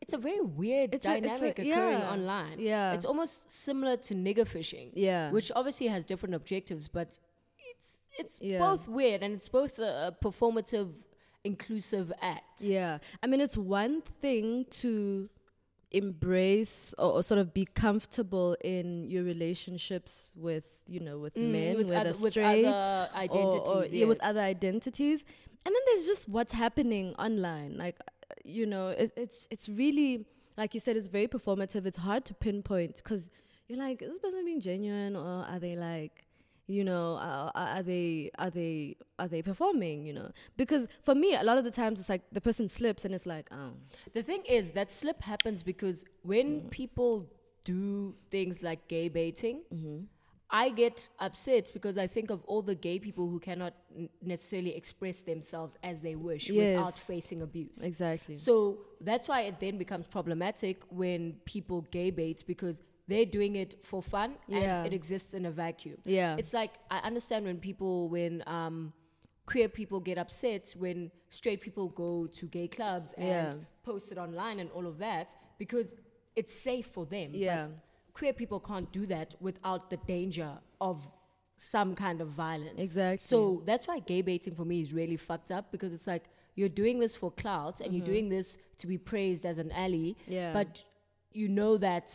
it's 0.01 0.13
a 0.13 0.17
very 0.17 0.41
weird 0.41 0.95
It's 0.95 1.05
a- 1.05 1.11
a- 1.11 1.21
dynamic 1.21 1.59
occurring 1.59 1.99
yeah. 1.99 2.11
online. 2.11 2.59
Yeah. 2.59 2.93
It's 2.93 3.05
almost 3.05 3.51
similar 3.51 3.97
to 3.97 4.15
nigger 4.15 4.47
fishing, 4.47 4.91
Yeah. 4.95 5.29
which 5.31 5.51
obviously 5.55 5.87
has 5.87 6.05
different 6.05 6.33
objectives, 6.33 6.87
but 6.87 7.19
it's, 7.75 7.99
it's 8.17 8.39
Yeah. 8.41 8.59
both 8.59 8.87
weird 8.87 9.21
and 9.21 9.33
it's 9.35 9.49
both 9.49 9.77
a, 9.77 10.07
a 10.07 10.25
performative, 10.25 10.91
inclusive 11.43 12.11
act. 12.21 12.61
Yeah. 12.61 12.97
I 13.21 13.27
mean, 13.27 13.41
it's 13.41 13.57
one 13.57 14.01
thing 14.01 14.65
to 14.81 15.29
embrace 15.91 16.93
or, 16.97 17.13
or 17.13 17.23
sort 17.23 17.39
of 17.39 17.53
be 17.53 17.65
comfortable 17.65 18.55
in 18.63 19.09
your 19.09 19.23
relationships 19.23 20.31
with, 20.35 20.63
you 20.87 20.99
know, 20.99 21.17
with 21.19 21.33
Mm, 21.35 21.51
men, 21.51 21.77
with 21.77 21.87
whether 21.89 22.09
other, 22.11 22.19
with 22.21 22.33
straight 22.33 22.65
other 22.65 23.09
or, 23.13 23.17
identities. 23.17 23.69
or 23.69 23.85
yeah, 23.95 24.05
with 24.05 24.23
other 24.23 24.39
identities. 24.41 25.23
And 25.65 25.75
then 25.75 25.81
there's 25.87 26.05
just 26.05 26.29
what's 26.29 26.53
happening 26.53 27.13
online. 27.15 27.77
Like, 27.77 27.97
uh, 28.01 28.33
you 28.43 28.65
know, 28.65 28.89
it, 28.89 29.11
it's 29.17 29.47
it's 29.51 29.67
really 29.67 30.25
like 30.57 30.73
you 30.73 30.79
said, 30.79 30.97
it's 30.97 31.07
very 31.07 31.27
performative. 31.27 31.85
It's 31.85 31.97
hard 31.97 32.25
to 32.25 32.33
pinpoint 32.33 32.97
because 32.97 33.29
you're 33.67 33.79
like, 33.79 34.01
is 34.01 34.09
this 34.09 34.19
person 34.19 34.43
being 34.45 34.59
genuine 34.61 35.15
or 35.15 35.45
are 35.45 35.59
they 35.59 35.75
like, 35.75 36.25
you 36.69 36.83
know, 36.83 37.17
are, 37.19 37.51
are 37.55 37.83
they 37.83 38.29
are 38.37 38.51
they 38.51 38.95
are 39.17 39.27
they 39.27 39.41
performing? 39.41 40.05
You 40.05 40.13
know, 40.13 40.29
because 40.55 40.87
for 41.03 41.15
me, 41.15 41.29
a 41.35 41.43
lot 41.43 41.57
of 41.57 41.63
the 41.63 41.71
times 41.71 41.99
it's 41.99 42.09
like 42.09 42.21
the 42.31 42.41
person 42.41 42.69
slips 42.69 43.03
and 43.05 43.13
it's 43.17 43.25
like, 43.25 43.47
oh, 43.51 43.71
The 44.13 44.23
thing 44.23 44.43
is 44.47 44.71
that 44.77 44.93
slip 44.93 45.19
happens 45.23 45.63
because 45.63 46.05
when 46.21 46.47
Mm. 46.61 46.69
people 46.81 47.11
do 47.63 48.15
things 48.29 48.55
like 48.69 48.87
gay 48.87 49.07
baiting, 49.09 49.57
Mm-hmm. 49.73 49.99
I 50.51 50.69
get 50.71 51.09
upset 51.19 51.69
because 51.77 51.95
I 51.99 52.07
think 52.07 52.31
of 52.31 52.43
all 52.45 52.63
the 52.63 52.73
gay 52.73 52.97
people 52.97 53.25
who 53.29 53.39
cannot 53.39 53.73
n- 53.95 54.09
necessarily 54.33 54.73
express 54.81 55.21
themselves 55.21 55.77
as 55.83 56.01
they 56.01 56.15
wish 56.15 56.49
without 56.51 56.95
facing 56.97 57.41
abuse. 57.43 57.83
exactly. 57.83 58.33
So 58.33 58.53
that's 59.09 59.27
why 59.27 59.41
it 59.41 59.59
then 59.59 59.77
becomes 59.77 60.07
problematic 60.07 60.81
when 60.89 61.33
people 61.45 61.81
gay 61.91 62.09
bait 62.09 62.43
because 62.47 62.81
they're 63.09 63.25
doing 63.39 63.53
it 63.63 63.71
for 63.89 64.01
fun 64.01 64.29
Yeah. 64.47 64.83
and 64.83 64.87
it 64.87 64.95
exists 64.95 65.33
in 65.33 65.43
a 65.45 65.51
vacuum. 65.51 65.97
Yeah. 66.05 66.35
It's 66.41 66.53
like 66.53 66.73
I 66.89 66.99
understand 67.09 67.41
when 67.49 67.57
people 67.69 68.09
when 68.15 68.43
um 68.57 68.93
queer 69.51 69.67
people 69.79 69.99
get 70.09 70.17
upset 70.25 70.63
when 70.77 70.97
straight 71.39 71.59
people 71.67 71.85
go 72.05 72.27
to 72.27 72.43
gay 72.57 72.67
clubs 72.67 73.13
and 73.13 73.27
Yeah. 73.27 73.53
post 73.83 74.11
it 74.13 74.17
online 74.25 74.57
and 74.59 74.69
all 74.75 74.85
of 74.85 74.97
that 74.99 75.27
because 75.57 75.95
it's 76.35 76.53
safe 76.69 76.87
for 76.95 77.05
them. 77.05 77.29
Yeah. 77.33 77.63
But 77.63 77.71
queer 78.13 78.33
people 78.41 78.59
can't 78.59 78.89
do 78.99 79.03
that 79.07 79.35
without 79.47 79.89
the 79.89 79.97
danger 80.15 80.51
of 80.79 80.97
some 81.55 81.95
kind 81.95 82.21
of 82.21 82.29
violence. 82.29 82.81
Exactly. 82.81 83.17
So 83.31 83.63
that's 83.65 83.85
why 83.87 83.99
gay 83.99 84.21
baiting 84.21 84.55
for 84.55 84.65
me 84.65 84.77
is 84.81 84.93
really 84.93 85.17
fucked 85.17 85.51
up 85.51 85.71
because 85.71 85.93
it's 85.93 86.07
like 86.07 86.25
you're 86.55 86.69
doing 86.83 86.99
this 86.99 87.15
for 87.15 87.31
clout 87.31 87.81
and 87.81 87.93
you're 87.93 88.05
doing 88.13 88.29
this 88.29 88.57
to 88.77 88.85
be 88.87 88.97
praised 88.97 89.45
as 89.45 89.57
an 89.57 89.71
ally. 89.71 90.13
Mm-hmm. 90.13 90.31
Yeah. 90.39 90.53
But 90.53 90.71
you 91.31 91.47
know 91.47 91.77
that 91.77 92.07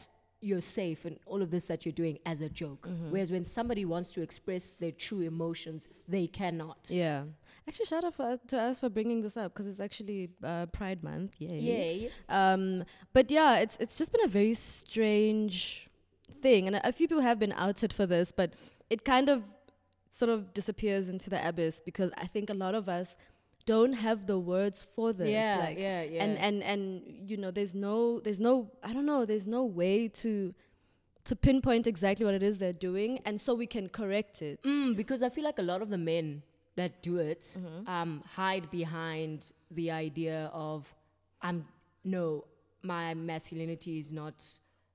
you're 0.44 0.60
safe 0.60 1.04
and 1.04 1.18
all 1.26 1.42
of 1.42 1.50
this 1.50 1.66
that 1.66 1.84
you're 1.84 1.92
doing 1.92 2.18
as 2.26 2.40
a 2.40 2.48
joke. 2.48 2.86
Mm-hmm. 2.88 3.10
Whereas 3.10 3.30
when 3.30 3.44
somebody 3.44 3.84
wants 3.84 4.10
to 4.10 4.22
express 4.22 4.72
their 4.72 4.92
true 4.92 5.20
emotions, 5.20 5.88
they 6.08 6.26
cannot. 6.26 6.78
Yeah. 6.88 7.24
Actually, 7.66 7.86
shout 7.86 8.04
out 8.04 8.14
for, 8.14 8.38
to 8.48 8.60
us 8.60 8.80
for 8.80 8.90
bringing 8.90 9.22
this 9.22 9.36
up 9.36 9.54
because 9.54 9.66
it's 9.66 9.80
actually 9.80 10.30
uh, 10.42 10.66
Pride 10.66 11.02
Month. 11.02 11.36
Yay. 11.38 11.58
Yay. 11.58 12.10
Um, 12.28 12.84
but 13.12 13.30
yeah, 13.30 13.58
it's 13.58 13.76
it's 13.80 13.96
just 13.96 14.12
been 14.12 14.24
a 14.24 14.28
very 14.28 14.54
strange 14.54 15.88
thing, 16.42 16.66
and 16.66 16.76
a, 16.76 16.88
a 16.88 16.92
few 16.92 17.08
people 17.08 17.22
have 17.22 17.38
been 17.38 17.54
outed 17.56 17.92
for 17.92 18.04
this, 18.04 18.32
but 18.32 18.52
it 18.90 19.04
kind 19.04 19.30
of 19.30 19.42
sort 20.10 20.30
of 20.30 20.52
disappears 20.52 21.08
into 21.08 21.28
the 21.30 21.48
abyss 21.48 21.80
because 21.84 22.10
I 22.16 22.26
think 22.26 22.50
a 22.50 22.54
lot 22.54 22.74
of 22.74 22.88
us 22.88 23.16
don't 23.66 23.94
have 23.94 24.26
the 24.26 24.38
words 24.38 24.86
for 24.94 25.12
this. 25.12 25.28
Yeah, 25.30 25.56
like, 25.60 25.78
yeah, 25.78 26.02
yeah. 26.02 26.22
And 26.24 26.38
and 26.38 26.62
and 26.62 27.30
you 27.30 27.36
know, 27.36 27.50
there's 27.50 27.74
no 27.74 28.20
there's 28.20 28.40
no 28.40 28.70
I 28.82 28.92
don't 28.92 29.06
know 29.06 29.24
there's 29.24 29.46
no 29.46 29.64
way 29.64 30.08
to 30.22 30.54
to 31.24 31.34
pinpoint 31.36 31.86
exactly 31.86 32.24
what 32.26 32.34
it 32.34 32.42
is 32.42 32.58
they're 32.58 32.72
doing, 32.90 33.20
and 33.24 33.40
so 33.40 33.54
we 33.54 33.66
can 33.66 33.88
correct 33.88 34.42
it. 34.42 34.62
Mm, 34.62 34.94
because 34.96 35.22
I 35.22 35.30
feel 35.30 35.44
like 35.44 35.58
a 35.58 35.62
lot 35.62 35.80
of 35.82 35.88
the 35.90 35.98
men 35.98 36.42
that 36.76 37.02
do 37.02 37.18
it 37.18 37.56
Mm-hmm. 37.58 37.88
um, 37.88 38.22
hide 38.34 38.70
behind 38.70 39.50
the 39.70 39.90
idea 39.90 40.50
of 40.52 40.92
I'm 41.40 41.66
no, 42.04 42.44
my 42.82 43.14
masculinity 43.14 43.98
is 43.98 44.12
not 44.12 44.42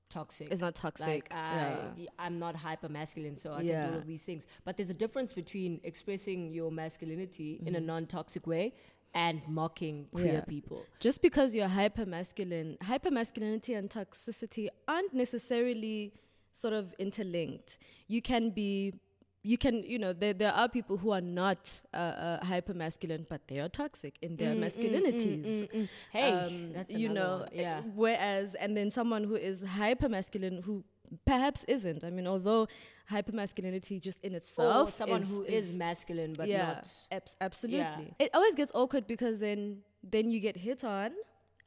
toxic. 0.10 0.48
It's 0.51 0.62
not 0.62 0.75
toxic. 0.75 1.08
Like 1.08 1.34
I, 1.34 1.78
yeah. 1.96 2.08
I'm 2.18 2.39
not 2.39 2.56
hyper 2.56 2.89
masculine, 2.89 3.38
so 3.38 3.54
I 3.54 3.63
can 3.63 3.89
do 3.92 3.96
all 3.96 4.04
these 4.06 4.24
things. 4.24 4.48
But 4.66 4.78
there's 4.78 4.89
a 4.89 4.94
difference 4.94 5.32
between 5.34 5.80
expressing 5.84 6.50
your 6.51 6.72
masculinity 6.72 7.62
in 7.66 7.75
a 7.75 7.80
non-toxic 7.80 8.46
way 8.48 8.74
and 9.13 9.42
mocking 9.48 10.06
queer 10.12 10.25
Mm-hmm. 10.25 10.36
Yeah. 10.36 10.42
people. 10.42 10.86
just 11.00 11.22
because 11.22 11.56
you're 11.56 11.68
hyper 11.68 12.06
masculine, 12.06 12.78
hyper 12.84 13.10
masculinity 13.12 13.74
and 13.74 13.89
toxicity 13.89 14.68
aren't 14.88 15.13
necessarily 15.13 16.13
sort 16.51 16.74
of 16.74 16.94
interlinked. 17.00 17.78
You 18.08 18.22
can 18.22 18.51
be, 18.51 18.94
you 19.43 19.58
can, 19.58 19.84
you 19.84 19.98
know, 20.00 20.12
there, 20.13 20.34
there 20.34 20.53
are 20.53 20.67
people 20.67 20.98
who 20.98 21.12
are 21.12 21.22
not 21.22 21.69
uh, 21.93 21.98
uh, 21.98 22.46
hyper 22.46 22.74
masculine, 22.74 23.25
but 23.29 23.41
they 23.48 23.60
are 23.60 23.69
toxic 23.69 24.15
in 24.22 24.36
their 24.36 24.53
Mm, 24.53 24.60
masculinities. 24.65 25.46
mm, 25.46 25.69
mm, 25.69 25.72
mm. 25.81 25.89
Hey, 26.12 26.31
Um, 26.34 26.74
that's 26.74 26.91
you 26.91 27.08
know, 27.10 27.39
one. 27.39 27.50
yeah. 27.53 27.81
Whereas, 27.96 28.55
and 28.55 28.75
then 28.75 28.91
someone 28.91 29.24
who 29.24 29.36
is 29.36 29.62
hyper 29.62 30.10
masculine 30.10 30.62
who 30.63 30.84
perhaps 31.25 31.63
isn't. 31.69 32.03
I 32.03 32.10
mean, 32.10 32.27
although 32.27 32.67
hyper 33.08 33.31
masculinity 33.31 34.00
just 34.00 34.19
in 34.24 34.36
itself, 34.36 34.89
Or 34.89 34.91
someone 34.91 35.22
is, 35.22 35.29
who 35.29 35.43
is, 35.43 35.74
masculine 35.77 36.34
but 36.38 36.48
yeah, 36.50 36.67
not. 36.74 36.88
abs- 37.12 37.36
absolutely. 37.39 38.13
It 38.19 38.29
always 38.34 38.55
gets 38.55 38.72
awkward 38.75 39.08
because 39.08 39.39
then 39.39 39.79
then 40.03 40.29
you 40.29 40.39
get 40.39 40.55
hit 40.58 40.84
on, 40.84 41.12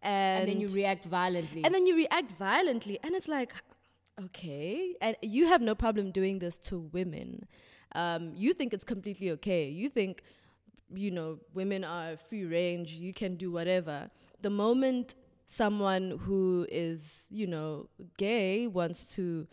and, 0.02 0.40
And 0.40 0.48
then 0.48 0.60
you 0.60 0.68
react 0.68 1.04
violently. 1.06 1.64
and 1.64 1.74
then 1.74 1.86
you 1.86 1.96
react 1.96 2.32
violently, 2.32 2.98
and 3.02 3.14
it's 3.14 3.28
like, 3.28 3.52
okay, 4.20 4.94
and 5.00 5.16
you 5.22 5.46
have 5.46 5.60
no 5.60 5.74
problem 5.74 6.10
doing 6.10 6.38
this 6.38 6.56
to 6.58 6.78
women. 6.92 7.46
Um, 7.94 8.32
you 8.34 8.54
think 8.54 8.72
it's 8.72 8.84
completely 8.84 9.30
okay. 9.32 9.68
You 9.68 9.88
think, 9.88 10.22
you 10.94 11.10
know, 11.10 11.38
women 11.54 11.84
are 11.84 12.16
free 12.16 12.44
range. 12.44 12.92
You 12.92 13.12
can 13.12 13.36
do 13.36 13.50
whatever. 13.52 14.10
The 14.40 14.50
moment 14.50 15.14
someone 15.46 16.18
who 16.24 16.66
is, 16.70 17.26
you 17.30 17.46
know, 17.46 17.88
gay 18.16 18.66
wants 18.66 19.14
to 19.16 19.46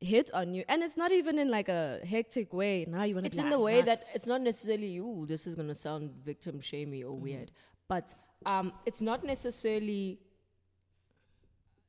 hit 0.00 0.30
on 0.34 0.54
you, 0.54 0.64
and 0.68 0.82
it's 0.82 0.96
not 0.96 1.12
even 1.12 1.38
in 1.38 1.50
like 1.50 1.68
a 1.68 2.00
hectic 2.04 2.52
way. 2.52 2.84
Now 2.88 3.04
you 3.04 3.14
want 3.14 3.24
to. 3.24 3.28
it's 3.28 3.38
in 3.38 3.50
the 3.50 3.58
way 3.58 3.82
that 3.82 4.06
it's 4.14 4.26
not 4.26 4.40
necessarily 4.40 4.98
ooh 4.98 5.24
this 5.26 5.46
is 5.46 5.54
going 5.54 5.68
to 5.68 5.74
sound 5.74 6.10
victim 6.24 6.60
shamey 6.60 7.04
or 7.04 7.16
weird 7.16 7.52
but 7.88 8.14
um, 8.46 8.72
it's 8.86 9.00
not 9.00 9.22
necessarily 9.24 10.18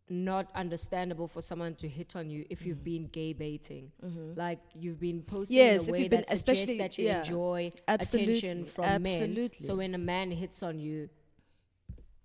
not 0.09 0.49
understandable 0.53 1.27
for 1.27 1.41
someone 1.41 1.73
to 1.75 1.87
hit 1.87 2.15
on 2.15 2.29
you 2.29 2.45
if 2.49 2.65
you've 2.65 2.83
been 2.83 3.05
gay 3.07 3.31
baiting 3.33 3.91
like 4.35 4.59
you've 4.75 4.99
been 4.99 5.21
posting 5.21 5.57
Yes, 5.57 5.83
in 5.83 5.89
a 5.89 5.91
way 5.91 5.99
you've 6.01 6.09
been- 6.09 6.19
that 6.27 6.37
suggests 6.37 6.77
that 6.77 6.97
you 6.97 7.05
yeah. 7.05 7.19
enjoy 7.19 7.71
Absolutely, 7.87 8.37
attention 8.37 8.65
from 8.65 9.01
men 9.03 9.21
absolutely. 9.21 9.65
so 9.65 9.75
when 9.77 9.95
a 9.95 9.97
man 9.97 10.29
hits 10.31 10.61
on 10.61 10.77
you 10.79 11.09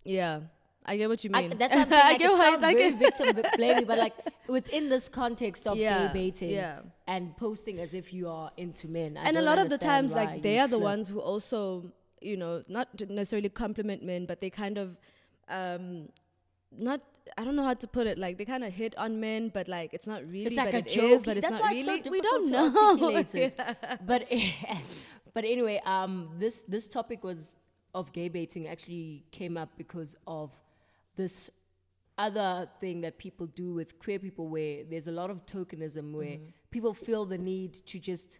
Yeah, 0.04 0.40
I 0.85 0.97
get 0.97 1.08
what 1.08 1.23
you 1.23 1.30
I, 1.35 1.42
mean. 1.49 1.58
that's 1.58 1.75
what 1.75 1.82
I'm 1.82 1.90
saying 1.90 2.02
I 2.14 2.18
get 2.18 2.30
it 2.30 2.37
sounds 2.37 2.64
I 2.64 2.73
very 2.75 2.90
victim 2.92 3.42
blaming 3.56 3.85
but 3.85 3.99
like 3.99 4.14
within 4.49 4.88
this 4.88 5.08
context 5.08 5.66
of 5.66 5.76
Yeah, 5.76 6.08
gay 6.08 6.12
baiting 6.14 6.50
yeah. 6.50 6.80
and 7.06 7.37
posting 7.37 7.78
as 7.78 7.94
if 7.94 8.12
you 8.12 8.28
are 8.28 8.50
into 8.56 8.88
men 8.88 9.16
I 9.16 9.25
and 9.28 9.37
a 9.37 9.42
lot 9.42 9.58
of 9.58 9.68
the 9.68 9.78
times 9.78 10.14
like 10.14 10.42
they 10.42 10.58
are 10.58 10.68
the 10.68 10.78
ones 10.78 11.08
who 11.08 11.20
also 11.20 11.92
you 12.20 12.37
know 12.37 12.62
not 12.68 12.88
necessarily 13.08 13.49
compliment 13.50 14.02
men 14.02 14.26
but 14.26 14.40
they 14.40 14.50
kind 14.50 14.78
of 14.78 14.97
um 15.49 16.08
not 16.76 17.00
i 17.37 17.44
don't 17.44 17.56
know 17.56 17.64
how 17.64 17.75
to 17.75 17.87
put 17.87 18.06
it 18.06 18.18
like 18.18 18.37
they 18.38 18.44
kind 18.44 18.62
of 18.64 18.72
hit 18.72 18.96
on 18.98 19.18
men 19.20 19.48
but 19.48 19.68
like 19.68 19.92
it's 19.94 20.06
not 20.06 20.22
really 20.26 20.46
It's 20.46 20.56
like 20.56 20.66
but 20.72 20.75
a 20.75 20.78
it 20.78 20.88
joke. 20.88 21.04
is, 21.04 21.25
but 21.25 21.37
it's 21.37 21.46
That's 21.48 21.60
not 21.60 21.62
why 21.62 21.70
really 21.70 21.94
it's 21.98 22.04
so 22.06 22.10
we 22.10 22.20
don't 22.20 22.50
know 22.50 23.14
articulate. 23.16 23.56
But 24.06 24.28
but 25.34 25.44
anyway, 25.44 25.80
um, 25.84 26.30
this 26.38 26.62
this 26.62 26.88
topic 26.88 27.22
was 27.25 27.56
of 27.94 28.12
gay 28.12 28.28
baiting 28.28 28.68
actually 28.68 29.25
came 29.30 29.56
up 29.56 29.70
because 29.76 30.16
of 30.26 30.50
this 31.16 31.50
other 32.16 32.68
thing 32.80 33.00
that 33.02 33.18
people 33.18 33.46
do 33.46 33.72
with 33.72 33.98
queer 33.98 34.18
people, 34.18 34.48
where 34.48 34.84
there's 34.90 35.06
a 35.08 35.12
lot 35.12 35.30
of 35.30 35.44
tokenism, 35.46 36.12
where 36.12 36.37
Mm-hmm. 36.38 36.50
people 36.70 36.92
feel 36.94 37.25
the 37.25 37.38
need 37.38 37.75
to 37.87 37.98
just 37.98 38.38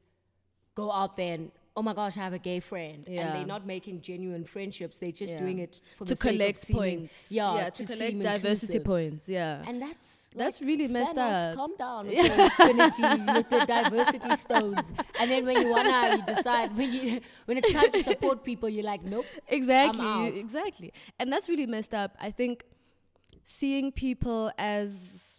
go 0.75 0.91
out 0.93 1.17
there 1.17 1.35
and 1.35 1.51
oh 1.79 1.83
my 1.89 1.95
gosh, 2.01 2.17
I 2.21 2.23
have 2.29 2.33
a 2.33 2.39
gay 2.51 2.61
friend, 2.71 3.01
and 3.07 3.29
they're 3.35 3.53
not 3.57 3.65
making 3.75 3.97
genuine 4.11 4.45
friendships. 4.55 4.95
They're 5.01 5.19
just 5.25 5.35
Yeah. 5.35 5.43
doing 5.45 5.59
it 5.67 5.73
for 5.97 6.05
to 6.07 6.13
the 6.15 6.17
sake 6.17 6.31
of 6.33 6.39
collect 6.39 6.59
seeming- 6.59 6.83
points 6.99 7.19
Yeah, 7.31 7.71
to, 7.71 7.87
to 7.87 7.93
collect 7.93 8.17
diversity 8.33 8.79
inclusive. 8.79 8.85
points 8.85 9.29
yeah 9.39 9.69
And 9.69 9.77
that's 9.85 10.09
That's 10.41 10.59
really 10.69 10.89
messed 10.97 11.15
Thanos, 11.15 11.51
up. 11.53 11.57
Calm 11.61 11.73
down 11.85 12.03
with 12.09 12.17
the 12.17 13.33
with 13.37 13.49
the 13.55 13.63
diversity 13.77 14.33
stones, 14.47 14.87
and 15.21 15.27
then 15.33 15.43
when 15.49 15.57
you 15.63 15.69
wanna, 15.77 15.99
you 16.17 16.23
decide 16.35 16.69
when 16.81 16.91
you 16.97 17.21
when 17.47 17.55
it's 17.61 17.73
time 17.73 17.93
to 17.99 18.03
support 18.13 18.37
people, 18.51 18.69
you're 18.75 18.89
like, 18.95 19.03
nope. 19.15 19.27
exactly 19.59 20.13
exactly 20.45 20.91
and 21.19 21.27
that's 21.33 21.49
really 21.53 21.69
messed 21.77 21.95
up 22.03 22.11
i 22.29 22.31
think 22.41 22.55
seeing 23.45 23.87
people 23.93 24.51
as 24.59 25.39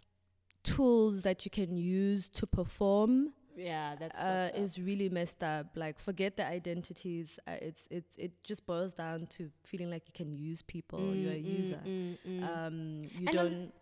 tools 0.62 1.14
that 1.26 1.38
you 1.44 1.50
can 1.50 1.70
use 1.76 2.28
to 2.40 2.44
perform 2.46 3.32
Yeah, 3.60 3.96
that's 4.00 4.20
uh, 4.20 4.50
is 4.54 4.78
really 4.78 5.08
messed 5.08 5.42
up. 5.44 5.66
Like, 5.76 5.98
forget 5.98 6.36
the 6.36 6.46
identities. 6.46 7.38
Uh, 7.46 7.56
it's 7.68 7.86
it's 7.90 8.16
it 8.16 8.32
just 8.42 8.64
boils 8.66 8.94
down 8.94 9.26
to 9.36 9.50
feeling 9.64 9.90
like 9.90 10.04
you 10.08 10.14
can 10.14 10.32
use 10.32 10.62
people. 10.62 11.00
You're 11.14 11.32
a 11.32 11.42
Mm, 11.42 11.44
mm, 11.44 11.56
user. 11.58 11.80
mm, 11.84 12.16
mm. 12.26 12.42
Um, 12.48 13.02
you 13.20 13.26
And 13.28 13.36
I'm- 13.38 13.50
don't. 13.50 13.72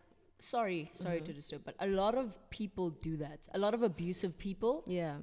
sorry, 0.40 0.90
sorry 0.94 1.16
Mm-hmm. 1.16 1.24
to 1.26 1.32
disturb, 1.32 1.62
but 1.64 1.74
a 1.80 1.86
lot 1.86 2.14
of 2.14 2.26
people 2.50 2.90
do 2.90 3.16
that. 3.18 3.48
A 3.54 3.58
lot 3.58 3.74
of 3.74 3.82
abusive 3.82 4.32
people 4.38 4.82
Yeah. 4.86 5.16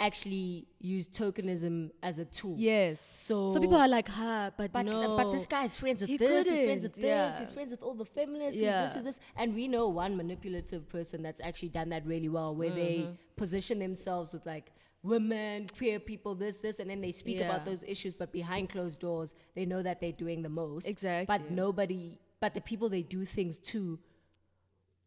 Actually 0.00 0.66
use 0.80 1.08
tokenism 1.08 1.90
as 2.02 2.18
a 2.18 2.24
tool. 2.24 2.54
Yes. 2.56 3.00
So- 3.00 3.52
so 3.52 3.60
people 3.60 3.76
are 3.76 3.88
like, 3.88 4.08
ha, 4.08 4.50
but, 4.56 4.70
But, 4.72 4.82
no. 4.86 5.16
but 5.16 5.32
this 5.32 5.46
guy 5.46 5.64
is 5.64 5.76
friends 5.76 6.00
with 6.00 6.10
He 6.10 6.16
this, 6.16 6.48
he's 6.48 6.60
friends 6.62 6.82
with 6.84 6.92
couldn't, 6.94 7.10
this, 7.10 7.32
yeah. 7.34 7.38
he's 7.40 7.52
friends 7.52 7.70
with 7.72 7.82
all 7.82 7.94
the 7.94 8.04
feminists, 8.04 8.60
Yeah. 8.60 8.82
he's 8.84 8.92
this, 8.94 8.98
is 9.00 9.04
this. 9.04 9.20
And 9.36 9.54
we 9.54 9.66
know 9.68 9.88
one 9.88 10.16
manipulative 10.16 10.88
person 10.88 11.22
that's 11.22 11.40
actually 11.40 11.70
done 11.70 11.88
that 11.90 12.06
really 12.06 12.28
well, 12.28 12.54
where 12.54 12.68
Mm-hmm. 12.68 12.76
they 12.78 13.18
position 13.36 13.78
themselves 13.80 14.32
with 14.32 14.46
like 14.46 14.70
women, 15.02 15.66
queer 15.76 15.98
people, 15.98 16.34
this, 16.34 16.58
this, 16.58 16.78
and 16.80 16.90
then 16.90 17.00
they 17.00 17.12
speak 17.12 17.40
about 17.40 17.64
those 17.64 17.82
issues, 17.84 18.14
but 18.14 18.32
behind 18.32 18.68
closed 18.70 19.00
doors, 19.00 19.34
they 19.54 19.64
know 19.64 19.82
that 19.82 20.00
they're 20.00 20.12
doing 20.12 20.42
the 20.42 20.48
most. 20.48 20.86
Exactly. 20.88 21.26
But 21.26 21.50
nobody, 21.50 22.18
but 22.40 22.54
the 22.54 22.60
people 22.60 22.88
they 22.88 23.02
do 23.02 23.24
things 23.24 23.58
to 23.60 23.98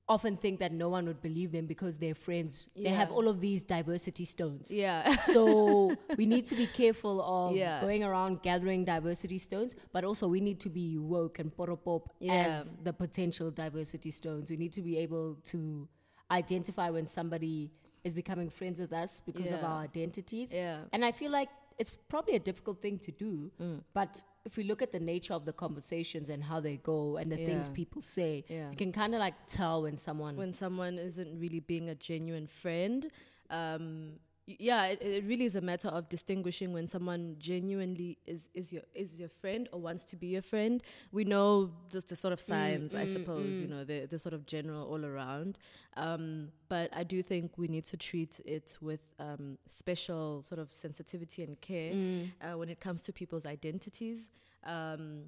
often 0.10 0.36
think 0.36 0.60
that 0.60 0.74
no 0.74 0.90
one 0.90 1.06
would 1.06 1.22
believe 1.22 1.52
them 1.52 1.66
because 1.66 1.98
they're 1.98 2.16
friends. 2.16 2.68
They 2.76 2.90
have 2.90 3.12
all 3.12 3.28
of 3.30 3.40
these 3.40 3.64
diversity 3.64 4.26
stones. 4.26 4.70
Yeah. 4.72 5.16
So 5.18 5.96
we 6.18 6.26
need 6.26 6.46
to 6.48 6.56
be 6.56 6.68
careful 6.68 7.22
of 7.22 7.56
Yeah. 7.56 7.80
going 7.80 8.04
around 8.04 8.42
gathering 8.42 8.84
diversity 8.84 9.38
stones, 9.38 9.74
but 9.94 10.04
also 10.04 10.28
we 10.28 10.42
need 10.42 10.60
to 10.62 10.70
be 10.70 10.98
woke 10.98 11.40
and 11.40 11.56
poropop 11.56 12.08
Yeah. 12.20 12.34
as 12.48 12.76
the 12.84 12.92
potential 12.92 13.52
diversity 13.52 14.12
stones. 14.12 14.50
We 14.50 14.58
need 14.58 14.74
to 14.74 14.82
be 14.82 14.98
able 14.98 15.36
to 15.46 15.88
identify 16.30 16.90
when 16.90 17.06
somebody 17.06 17.72
is 18.04 18.14
becoming 18.14 18.50
friends 18.50 18.80
with 18.80 18.92
us 18.94 19.22
because 19.26 19.52
of 19.52 19.64
our 19.64 19.84
identities. 19.84 20.52
Yeah. 20.52 20.80
And 20.92 21.06
I 21.06 21.12
feel 21.12 21.32
like 21.32 21.50
it's 21.78 21.92
probably 22.10 22.36
a 22.36 22.40
difficult 22.40 22.82
thing 22.82 22.98
to 23.00 23.12
do, 23.12 23.52
Mm. 23.60 23.82
but 23.94 24.24
if 24.46 24.58
we 24.58 24.64
look 24.64 24.82
at 24.82 24.92
the 24.92 25.00
nature 25.00 25.34
of 25.34 25.46
the 25.46 25.54
conversations 25.54 26.30
and 26.30 26.44
how 26.44 26.60
they 26.60 26.78
go 26.78 27.18
and 27.18 27.32
the 27.32 27.38
things 27.38 27.70
people 27.70 28.02
say, 28.02 28.44
Yeah. 28.50 28.70
you 28.72 28.78
can 28.78 28.92
kind 28.92 29.14
of 29.14 29.20
like 29.20 29.36
tell 29.48 29.84
when 29.84 29.98
someone 29.98 30.36
when 30.36 30.54
someone 30.54 30.98
isn't 30.98 31.40
really 31.40 31.60
being 31.60 31.90
a 31.90 31.96
genuine 31.96 32.48
friend. 32.48 33.12
Um, 33.50 34.14
yeah, 34.48 34.88
it, 34.88 35.02
it 35.02 35.24
really 35.26 35.46
is 35.46 35.56
a 35.56 35.62
matter 35.62 35.88
of 35.88 36.10
distinguishing 36.10 36.74
when 36.74 36.88
someone 36.88 37.36
genuinely 37.40 38.18
is, 38.26 38.50
is 38.54 38.74
your 38.74 38.84
is 38.94 39.20
your 39.20 39.30
friend 39.30 39.70
or 39.72 39.80
wants 39.80 40.04
to 40.06 40.16
be 40.16 40.28
your 40.28 40.42
friend. 40.42 40.82
We 41.12 41.24
know 41.24 41.72
just 41.90 42.10
the 42.10 42.16
sort 42.16 42.34
of 42.34 42.40
signs, 42.40 42.96
I 42.96 43.06
mm, 43.06 43.14
suppose, 43.14 43.60
you 43.60 43.68
mm. 43.68 43.70
know, 43.70 43.84
the 43.84 44.08
the 44.08 44.20
sort 44.20 44.34
of 44.34 44.46
general 44.46 44.88
all 44.88 45.06
around. 45.06 45.58
Um, 45.96 46.50
but 46.70 46.90
I 46.96 47.04
do 47.04 47.22
think 47.22 47.58
we 47.58 47.68
need 47.68 47.86
to 47.86 47.98
treat 47.98 48.40
it 48.46 48.78
with 48.82 49.14
um, 49.20 49.58
special 49.68 50.42
sort 50.42 50.60
of 50.60 50.74
sensitivity 50.74 51.44
and 51.44 51.60
care 51.60 51.92
Mm. 51.92 52.32
uh, 52.42 52.58
when 52.58 52.70
it 52.70 52.80
comes 52.80 53.02
to 53.04 53.14
people's 53.14 53.46
identities. 53.46 54.30
Um, 54.64 55.26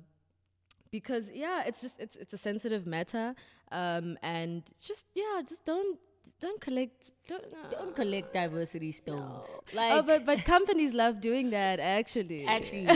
because 0.91 1.31
yeah, 1.33 1.63
it's 1.65 1.81
just 1.81 1.99
it's 1.99 2.15
it's 2.15 2.33
a 2.33 2.37
sensitive 2.37 2.85
matter, 2.85 3.35
um, 3.71 4.17
and 4.21 4.63
just 4.79 5.05
yeah, 5.15 5.41
just 5.47 5.65
don't 5.65 5.99
don't 6.41 6.59
collect 6.59 7.11
don't 7.27 7.45
Don't 7.71 7.95
collect 7.95 8.33
diversity 8.33 8.91
stones. 8.91 9.45
oh, 9.49 9.59
Like 9.73 10.05
but 10.05 10.25
but 10.25 10.43
companies 10.45 10.93
love 10.93 11.21
doing 11.21 11.51
that 11.51 11.79
actually. 11.79 12.45
actually 12.45 12.87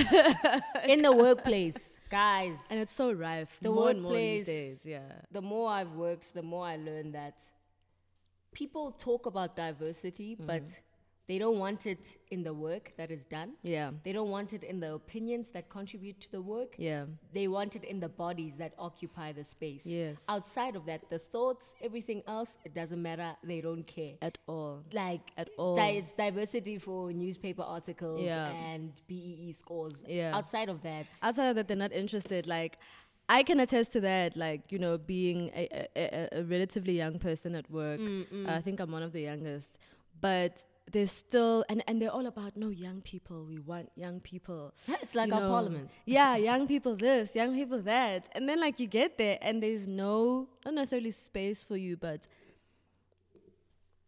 in 0.93 1.01
the 1.01 1.13
workplace, 1.13 1.99
guys. 2.09 2.67
and 2.69 2.79
it's 2.79 2.91
so 2.93 3.11
rife. 3.13 3.57
The 3.61 3.69
more 3.71 3.89
and 3.91 4.01
more 4.01 4.11
workplace- 4.11 4.47
these 4.47 4.79
days. 4.81 4.81
Yeah. 4.85 5.11
the 5.31 5.41
more 5.41 5.69
I've 5.69 5.93
worked, 5.93 6.33
the 6.33 6.43
more 6.43 6.65
I 6.65 6.75
learned 6.77 7.13
that 7.15 7.41
people 8.53 8.91
talk 8.91 9.25
about 9.25 9.55
diversity, 9.55 10.35
Mm-hmm. 10.35 10.47
but 10.47 10.79
they 11.27 11.37
don't 11.37 11.59
want 11.59 11.85
it 11.85 12.17
in 12.31 12.41
the 12.43 12.53
work 12.53 12.93
that 12.97 13.11
is 13.11 13.25
done. 13.25 13.51
Yeah. 13.61 13.91
They 14.05 14.13
don't 14.13 14.29
want 14.29 14.53
it 14.53 14.63
in 14.63 14.79
the 14.79 14.93
opinions 14.93 15.49
that 15.49 15.67
contribute 15.69 16.21
to 16.21 16.31
the 16.31 16.41
work. 16.41 16.75
Yeah. 16.77 17.03
They 17.33 17.47
want 17.49 17.75
it 17.75 17.83
in 17.83 17.99
the 17.99 18.07
bodies 18.07 18.57
that 18.57 18.73
occupy 18.79 19.33
the 19.33 19.43
space. 19.43 19.85
Yes. 19.85 20.23
Outside 20.29 20.77
of 20.77 20.85
that, 20.85 21.09
the 21.09 21.19
thoughts, 21.19 21.75
everything 21.83 22.23
else, 22.27 22.57
it 22.63 22.73
doesn't 22.73 23.01
matter. 23.01 23.35
They 23.43 23.59
don't 23.59 23.85
care. 23.85 24.13
At 24.21 24.37
all. 24.47 24.83
Like 24.93 25.31
At 25.37 25.49
all. 25.57 25.75
di- 25.75 25.97
it's 25.97 26.13
diversity 26.13 26.77
for 26.77 27.11
newspaper 27.11 27.63
articles 27.63 28.21
Yeah. 28.21 28.47
and 28.51 28.93
BEE 29.07 29.51
scores. 29.51 30.05
Yeah. 30.07 30.33
Outside 30.33 30.69
of 30.69 30.81
that, 30.83 31.07
outside 31.21 31.49
of 31.49 31.55
that 31.57 31.67
they're 31.67 31.75
not 31.77 31.91
interested 31.91 32.47
like 32.47 32.77
i 33.29 33.43
can 33.43 33.59
attest 33.59 33.91
to 33.91 33.99
that 33.99 34.37
like 34.37 34.71
you 34.71 34.79
know 34.79 34.97
being 34.97 35.49
a, 35.53 35.67
a, 35.97 36.29
a, 36.39 36.43
relatively 36.43 36.93
young 36.93 37.19
person 37.19 37.55
at 37.55 37.69
work 37.69 37.99
Mm, 37.99 38.47
i 38.47 38.61
think 38.61 38.79
i'm 38.79 38.91
one 38.91 39.03
of 39.03 39.11
the 39.11 39.21
youngest 39.21 39.77
but 40.21 40.63
there's 40.91 41.11
still 41.11 41.65
and, 41.69 41.83
and 41.87 42.01
they're 42.01 42.11
all 42.11 42.27
about 42.27 42.55
no 42.55 42.69
young 42.69 43.01
people 43.01 43.43
we 43.45 43.59
want 43.59 43.89
young 43.95 44.19
people 44.21 44.73
it's 45.03 45.15
like 45.15 45.27
you 45.27 45.33
our 45.33 45.41
know. 45.41 45.49
parliament. 45.49 45.91
yeah 46.05 46.35
young 46.37 46.65
people 46.67 46.95
this 46.95 47.35
young 47.35 47.53
people 47.53 47.79
that 47.81 48.29
and 48.33 48.47
then 48.47 48.59
like 48.59 48.79
you 48.79 48.87
get 48.87 49.17
there 49.17 49.37
and 49.41 49.61
there's 49.61 49.85
no 49.85 50.47
not 50.65 50.73
necessarily 50.75 51.11
space 51.11 51.65
for 51.65 51.75
you 51.77 51.97
but 51.97 52.27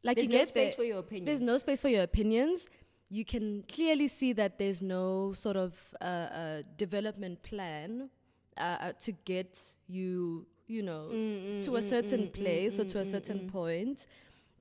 like 0.04 0.16
There's 0.16 0.28
you 0.28 0.32
no 0.34 0.40
get 0.40 0.48
space 0.48 0.72
there, 0.72 0.76
for 0.78 0.84
your 0.84 1.00
opinions. 1.00 1.26
there's 1.28 1.42
no 1.42 1.58
space 1.58 1.82
for 1.82 1.90
your 1.90 2.04
opinions. 2.04 2.68
You 3.10 3.26
can 3.26 3.64
clearly 3.64 4.08
see 4.08 4.32
that 4.34 4.58
there's 4.58 4.82
no 4.82 5.34
sort 5.34 5.58
of 5.58 5.94
uh, 6.00 6.04
uh, 6.06 6.62
development 6.78 7.44
plan 7.44 8.10
uh, 8.58 8.62
uh, 8.80 8.92
to 9.02 9.12
get 9.12 9.60
you, 9.88 10.46
you 10.68 10.84
know, 10.84 11.10
Mm, 11.12 11.66
to 11.66 11.76
a 11.76 11.82
certain 11.82 12.30
place 12.30 12.80
or 12.80 12.86
to 12.86 13.00
a 13.00 13.06
certain 13.06 13.50
point. 13.50 14.08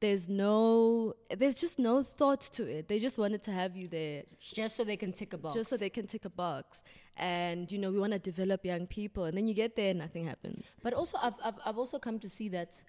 There's 0.01 0.29
no, 0.29 1.15
there's 1.37 1.59
just 1.61 1.79
no 1.79 2.03
thought 2.03 2.41
to 2.53 2.63
it. 2.71 2.89
They 2.89 2.99
just 2.99 3.19
wanted 3.19 3.43
to 3.43 3.53
have 3.53 3.77
you 3.77 3.89
there 3.89 4.23
just 4.41 4.77
so 4.77 4.85
they 4.85 4.97
can 4.97 5.13
tick 5.13 5.33
a 5.33 5.39
box. 5.39 5.55
just 5.57 5.71
so 5.71 5.77
they 5.77 5.91
can 5.91 6.07
tick 6.07 6.25
a 6.25 6.31
box. 6.31 6.83
And 7.17 7.71
you 7.73 7.79
know, 7.79 7.91
we 7.91 7.99
want 7.99 8.13
to 8.13 8.19
develop 8.21 8.65
young 8.65 8.87
people, 8.87 9.25
and 9.25 9.37
then 9.37 9.49
you 9.49 9.55
get 9.55 9.75
there, 9.75 9.91
and 9.91 9.99
nothing 9.99 10.25
happens. 10.27 10.77
But 10.83 10.93
also, 10.95 11.19
I've, 11.21 11.35
I've, 11.45 11.55
I've 11.67 11.79
also 11.79 11.99
come 11.99 12.19
to 12.21 12.29
see 12.29 12.49
that 12.51 12.81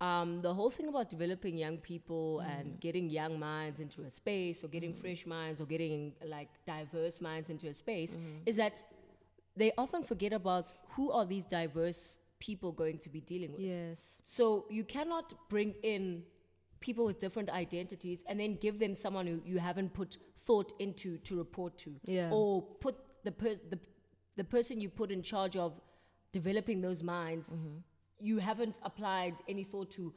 um, 0.00 0.40
the 0.42 0.52
whole 0.52 0.70
thing 0.70 0.88
about 0.88 1.08
developing 1.10 1.56
young 1.56 1.78
people 1.78 2.42
Mm. 2.42 2.60
and 2.60 2.80
getting 2.80 3.10
young 3.10 3.38
minds 3.38 3.80
into 3.80 4.02
a 4.02 4.10
space 4.10 4.62
or 4.64 4.68
getting 4.68 4.94
fresh 4.94 5.26
minds 5.26 5.60
or 5.60 5.66
getting 5.66 6.12
like 6.26 6.48
diverse 6.66 7.20
minds 7.20 7.50
into 7.50 7.66
a 7.68 7.74
space 7.74 8.16
Mm-hmm. 8.16 8.42
is 8.46 8.56
that 8.56 8.82
they 9.56 9.72
often 9.76 10.02
forget 10.02 10.32
about 10.32 10.72
who 10.94 11.10
are 11.10 11.26
these 11.26 11.44
diverse 11.44 12.18
people 12.40 12.72
going 12.72 12.98
to 12.98 13.08
be 13.08 13.20
dealing 13.20 13.52
with. 13.52 13.60
Yes. 13.60 14.18
So 14.24 14.66
you 14.70 14.82
cannot 14.84 15.32
bring 15.48 15.74
in 15.82 16.24
people 16.80 17.04
with 17.04 17.18
different 17.20 17.50
identities 17.50 18.24
and 18.26 18.40
then 18.40 18.56
give 18.56 18.78
them 18.78 18.94
someone 18.94 19.26
who 19.26 19.40
you 19.44 19.58
haven't 19.58 19.92
put 19.92 20.16
thought 20.46 20.72
into 20.78 21.18
to 21.18 21.36
report 21.36 21.76
to. 21.78 21.94
Yeah. 22.04 22.30
Or 22.32 22.62
put 22.80 22.96
the, 23.24 23.30
per- 23.32 23.60
the, 23.68 23.78
the 24.36 24.44
person 24.44 24.80
you 24.80 24.88
put 24.88 25.10
in 25.12 25.22
charge 25.22 25.56
of 25.56 25.78
developing 26.32 26.80
those 26.80 27.02
minds, 27.02 27.50
Mm-hmm. 27.50 27.76
you 28.18 28.38
haven't 28.38 28.78
applied 28.82 29.34
any 29.48 29.64
thought 29.64 29.90
to 29.92 30.12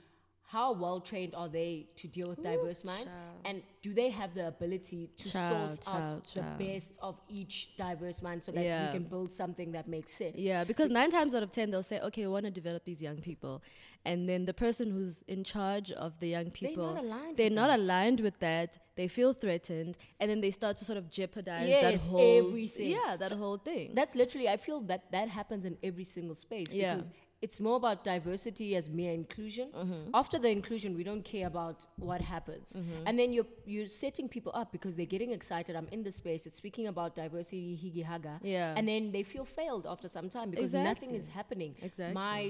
how 0.45 0.71
well 0.73 0.99
trained 0.99 1.33
are 1.35 1.47
they 1.49 1.87
to 1.95 2.07
deal 2.07 2.27
with 2.29 2.43
diverse 2.43 2.83
minds 2.83 3.11
child. 3.11 3.37
and 3.45 3.63
do 3.81 3.93
they 3.93 4.09
have 4.09 4.35
the 4.35 4.47
ability 4.47 5.09
to 5.17 5.29
Child, 5.31 5.69
source 5.69 5.79
child, 5.79 6.13
out 6.13 6.33
the 6.35 6.63
best 6.63 6.99
of 7.01 7.19
each 7.27 7.75
diverse 7.75 8.21
mind 8.21 8.43
so 8.43 8.51
that 8.51 8.63
Yeah. 8.63 8.85
we 8.87 8.91
can 8.99 9.03
build 9.05 9.31
something 9.33 9.71
that 9.71 9.87
makes 9.87 10.13
sense 10.13 10.35
Yeah, 10.37 10.63
because 10.63 10.89
nine 10.91 11.09
times 11.09 11.33
out 11.33 11.43
of 11.43 11.51
ten 11.51 11.71
they'll 11.71 11.81
say, 11.81 11.99
"Okay, 12.01 12.21
we 12.27 12.31
want 12.31 12.45
to 12.45 12.51
develop 12.51 12.83
these 12.85 13.01
young 13.01 13.17
people," 13.17 13.63
and 14.05 14.29
then 14.29 14.45
the 14.45 14.53
person 14.53 14.91
who's 14.91 15.23
in 15.27 15.43
charge 15.43 15.91
of 15.91 16.19
the 16.19 16.27
young 16.27 16.51
people 16.51 16.93
they're 16.93 17.01
not 17.01 17.03
aligned 17.03 17.37
they're 17.37 17.45
with 17.49 17.53
not 17.53 17.67
that. 17.69 17.79
aligned 17.79 18.19
with 18.21 18.39
that. 18.39 18.77
They 18.95 19.07
feel 19.07 19.33
threatened, 19.33 19.97
and 20.19 20.29
then 20.29 20.39
they 20.41 20.51
start 20.51 20.77
to 20.77 20.85
sort 20.85 20.99
of 20.99 21.09
jeopardize 21.09 21.67
Yes, 21.67 22.03
that 22.03 22.09
whole 22.11 22.47
everything. 22.47 22.91
Yeah, 22.91 23.15
that 23.17 23.31
whole 23.31 23.57
thing. 23.57 23.95
That's 23.95 24.13
literally, 24.15 24.47
I 24.47 24.57
feel 24.57 24.81
that 24.81 25.11
that 25.11 25.29
happens 25.29 25.65
in 25.65 25.77
every 25.81 26.03
single 26.03 26.35
space 26.35 26.71
Yeah. 26.71 26.93
because 26.93 27.09
it's 27.45 27.59
more 27.67 27.77
about 27.83 27.97
diversity 28.13 28.67
as 28.79 28.85
mere 28.99 29.13
inclusion. 29.21 29.67
Mm-hmm. 29.81 30.03
After 30.21 30.37
the 30.45 30.51
inclusion, 30.59 30.89
we 30.99 31.03
don't 31.09 31.25
care 31.33 31.47
about 31.53 31.77
what 32.09 32.21
happens. 32.35 32.67
Mm-hmm. 32.71 33.07
And 33.07 33.13
then 33.19 33.29
you're, 33.35 33.51
you're 33.73 33.91
setting 34.03 34.27
people 34.35 34.51
up 34.61 34.67
because 34.71 34.93
they're 34.97 35.13
getting 35.17 35.31
excited. 35.39 35.71
I'm 35.79 35.89
in 35.97 36.01
the 36.07 36.13
space, 36.21 36.41
it's 36.47 36.57
speaking 36.63 36.87
about 36.93 37.09
diversity, 37.23 37.77
higi 37.83 38.03
haga. 38.11 38.35
Yeah. 38.41 38.77
And 38.77 38.87
then 38.91 39.11
they 39.15 39.23
feel 39.33 39.45
failed 39.59 39.85
after 39.93 40.07
some 40.17 40.27
time 40.37 40.47
because 40.51 40.73
nothing 40.73 41.11
is 41.21 41.27
happening. 41.39 41.75
Exactly. 41.81 42.13
My 42.13 42.41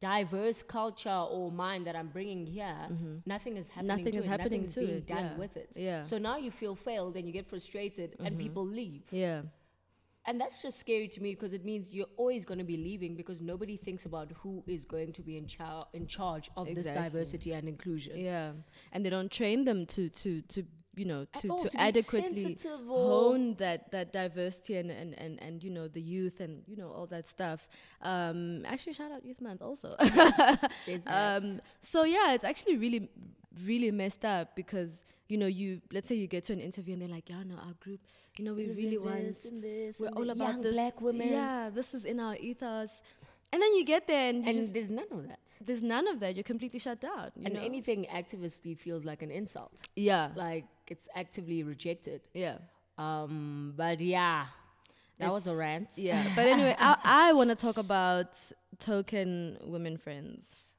diverse 0.00 0.62
culture 0.62 1.20
or 1.36 1.44
mind 1.66 1.86
that 1.86 1.96
I'm 2.00 2.10
bringing 2.16 2.42
here, 2.56 2.76
nothing 3.34 3.54
is 3.62 3.68
happening 3.68 3.96
Mm-hmm. 3.96 4.04
Nothing 4.04 4.12
to 4.12 4.18
is 4.18 4.24
it. 4.24 4.28
happening 4.34 4.60
Nothing's 4.62 4.74
to 4.74 4.80
being 4.80 4.98
it, 4.98 5.06
done 5.06 5.28
yeah. 5.32 5.42
with 5.42 5.54
it. 5.64 5.70
Yeah. 5.88 6.02
So 6.10 6.14
now 6.28 6.36
you 6.46 6.50
feel 6.50 6.74
failed 6.88 7.16
and 7.18 7.24
you 7.28 7.32
get 7.40 7.46
frustrated 7.54 8.10
and 8.24 8.38
people 8.38 8.64
leave. 8.80 9.04
yeah, 9.10 9.42
And 10.26 10.40
that's 10.40 10.60
just 10.60 10.78
scary 10.80 11.08
to 11.08 11.22
me 11.22 11.34
because 11.34 11.52
it 11.52 11.64
means 11.64 11.94
you're 11.94 12.12
always 12.16 12.44
going 12.44 12.58
to 12.58 12.64
be 12.64 12.76
leaving 12.76 13.14
because 13.14 13.40
nobody 13.40 13.76
thinks 13.76 14.06
about 14.06 14.32
who 14.42 14.62
is 14.66 14.84
going 14.84 15.12
to 15.12 15.22
be 15.22 15.36
in, 15.36 15.46
char- 15.46 15.86
in 15.92 16.06
charge 16.06 16.50
of 16.56 16.66
this 16.74 16.86
diversity 16.86 17.52
and 17.52 17.68
inclusion. 17.68 18.16
yeah, 18.16 18.50
and 18.92 19.04
they 19.04 19.10
don't 19.10 19.30
train 19.30 19.64
them 19.64 19.86
to 19.86 20.08
to 20.08 20.42
to 20.42 20.64
you 20.96 21.04
know 21.04 21.26
to, 21.40 21.48
all, 21.50 21.62
to, 21.62 21.68
to 21.68 21.80
adequately 21.80 22.56
hone 22.88 23.54
that 23.56 23.90
that 23.92 24.12
diversity 24.12 24.76
and, 24.76 24.90
and 24.90 25.14
and 25.18 25.40
and 25.42 25.62
you 25.62 25.70
know 25.70 25.86
the 25.88 26.00
youth 26.00 26.40
and 26.40 26.62
you 26.66 26.76
know 26.76 26.90
all 26.90 27.06
that 27.06 27.28
stuff. 27.28 27.68
Um, 28.02 28.64
actually, 28.66 28.94
shout 28.94 29.12
out 29.12 29.24
Youth 29.24 29.40
Month 29.40 29.62
also. 29.62 29.94
Um, 31.06 31.60
so 31.80 32.04
yeah, 32.04 32.32
it's 32.34 32.44
actually 32.44 32.76
really, 32.76 33.08
really 33.64 33.90
messed 33.90 34.24
up 34.24 34.54
because 34.56 35.04
you 35.28 35.38
know 35.38 35.46
you 35.46 35.80
let's 35.92 36.08
say 36.08 36.14
you 36.14 36.26
get 36.26 36.44
to 36.44 36.52
an 36.52 36.60
interview 36.60 36.92
and 36.94 37.02
they're 37.02 37.08
like, 37.08 37.28
yeah, 37.28 37.42
no, 37.44 37.54
our 37.56 37.74
group, 37.80 38.00
you 38.38 38.44
know, 38.44 38.54
we 38.54 38.66
really 38.70 38.98
want, 38.98 39.36
this 39.62 39.98
we're 40.00 40.08
all 40.10 40.30
about 40.30 40.48
young 40.54 40.62
this. 40.62 40.72
black 40.74 41.00
women. 41.00 41.28
Yeah, 41.28 41.70
this 41.72 41.94
is 41.94 42.04
in 42.04 42.20
our 42.20 42.36
ethos, 42.36 42.90
and 43.52 43.60
then 43.62 43.74
you 43.74 43.84
get 43.84 44.06
there 44.06 44.28
and, 44.30 44.46
And 44.46 44.56
just, 44.56 44.72
there's 44.72 44.88
none 44.90 45.06
of 45.10 45.26
that. 45.28 45.38
there's 45.64 45.82
none 45.82 46.06
of 46.08 46.20
that. 46.20 46.34
You're 46.36 46.42
completely 46.44 46.78
shut 46.78 47.00
down. 47.00 47.30
you 47.36 47.44
And 47.46 47.54
know? 47.54 47.60
anything 47.62 48.06
activisty 48.12 48.76
feels 48.76 49.04
like 49.04 49.22
an 49.22 49.30
insult. 49.30 49.82
yeah, 49.96 50.30
Like 50.34 50.64
it's 50.88 51.08
actively 51.14 51.62
rejected. 51.62 52.20
yeah. 52.34 52.58
Um, 52.98 53.74
but 53.76 54.00
yeah, 54.00 54.46
that 55.18 55.30
was 55.32 55.46
a 55.46 55.54
rant. 55.54 55.90
Yeah, 55.98 56.22
but 56.34 56.46
anyway, 56.54 56.74
I, 56.78 56.96
I 57.04 57.32
want 57.34 57.50
to 57.50 57.56
talk 57.56 57.76
about 57.78 58.30
token 58.78 59.58
women 59.64 59.96
friends. 59.98 60.76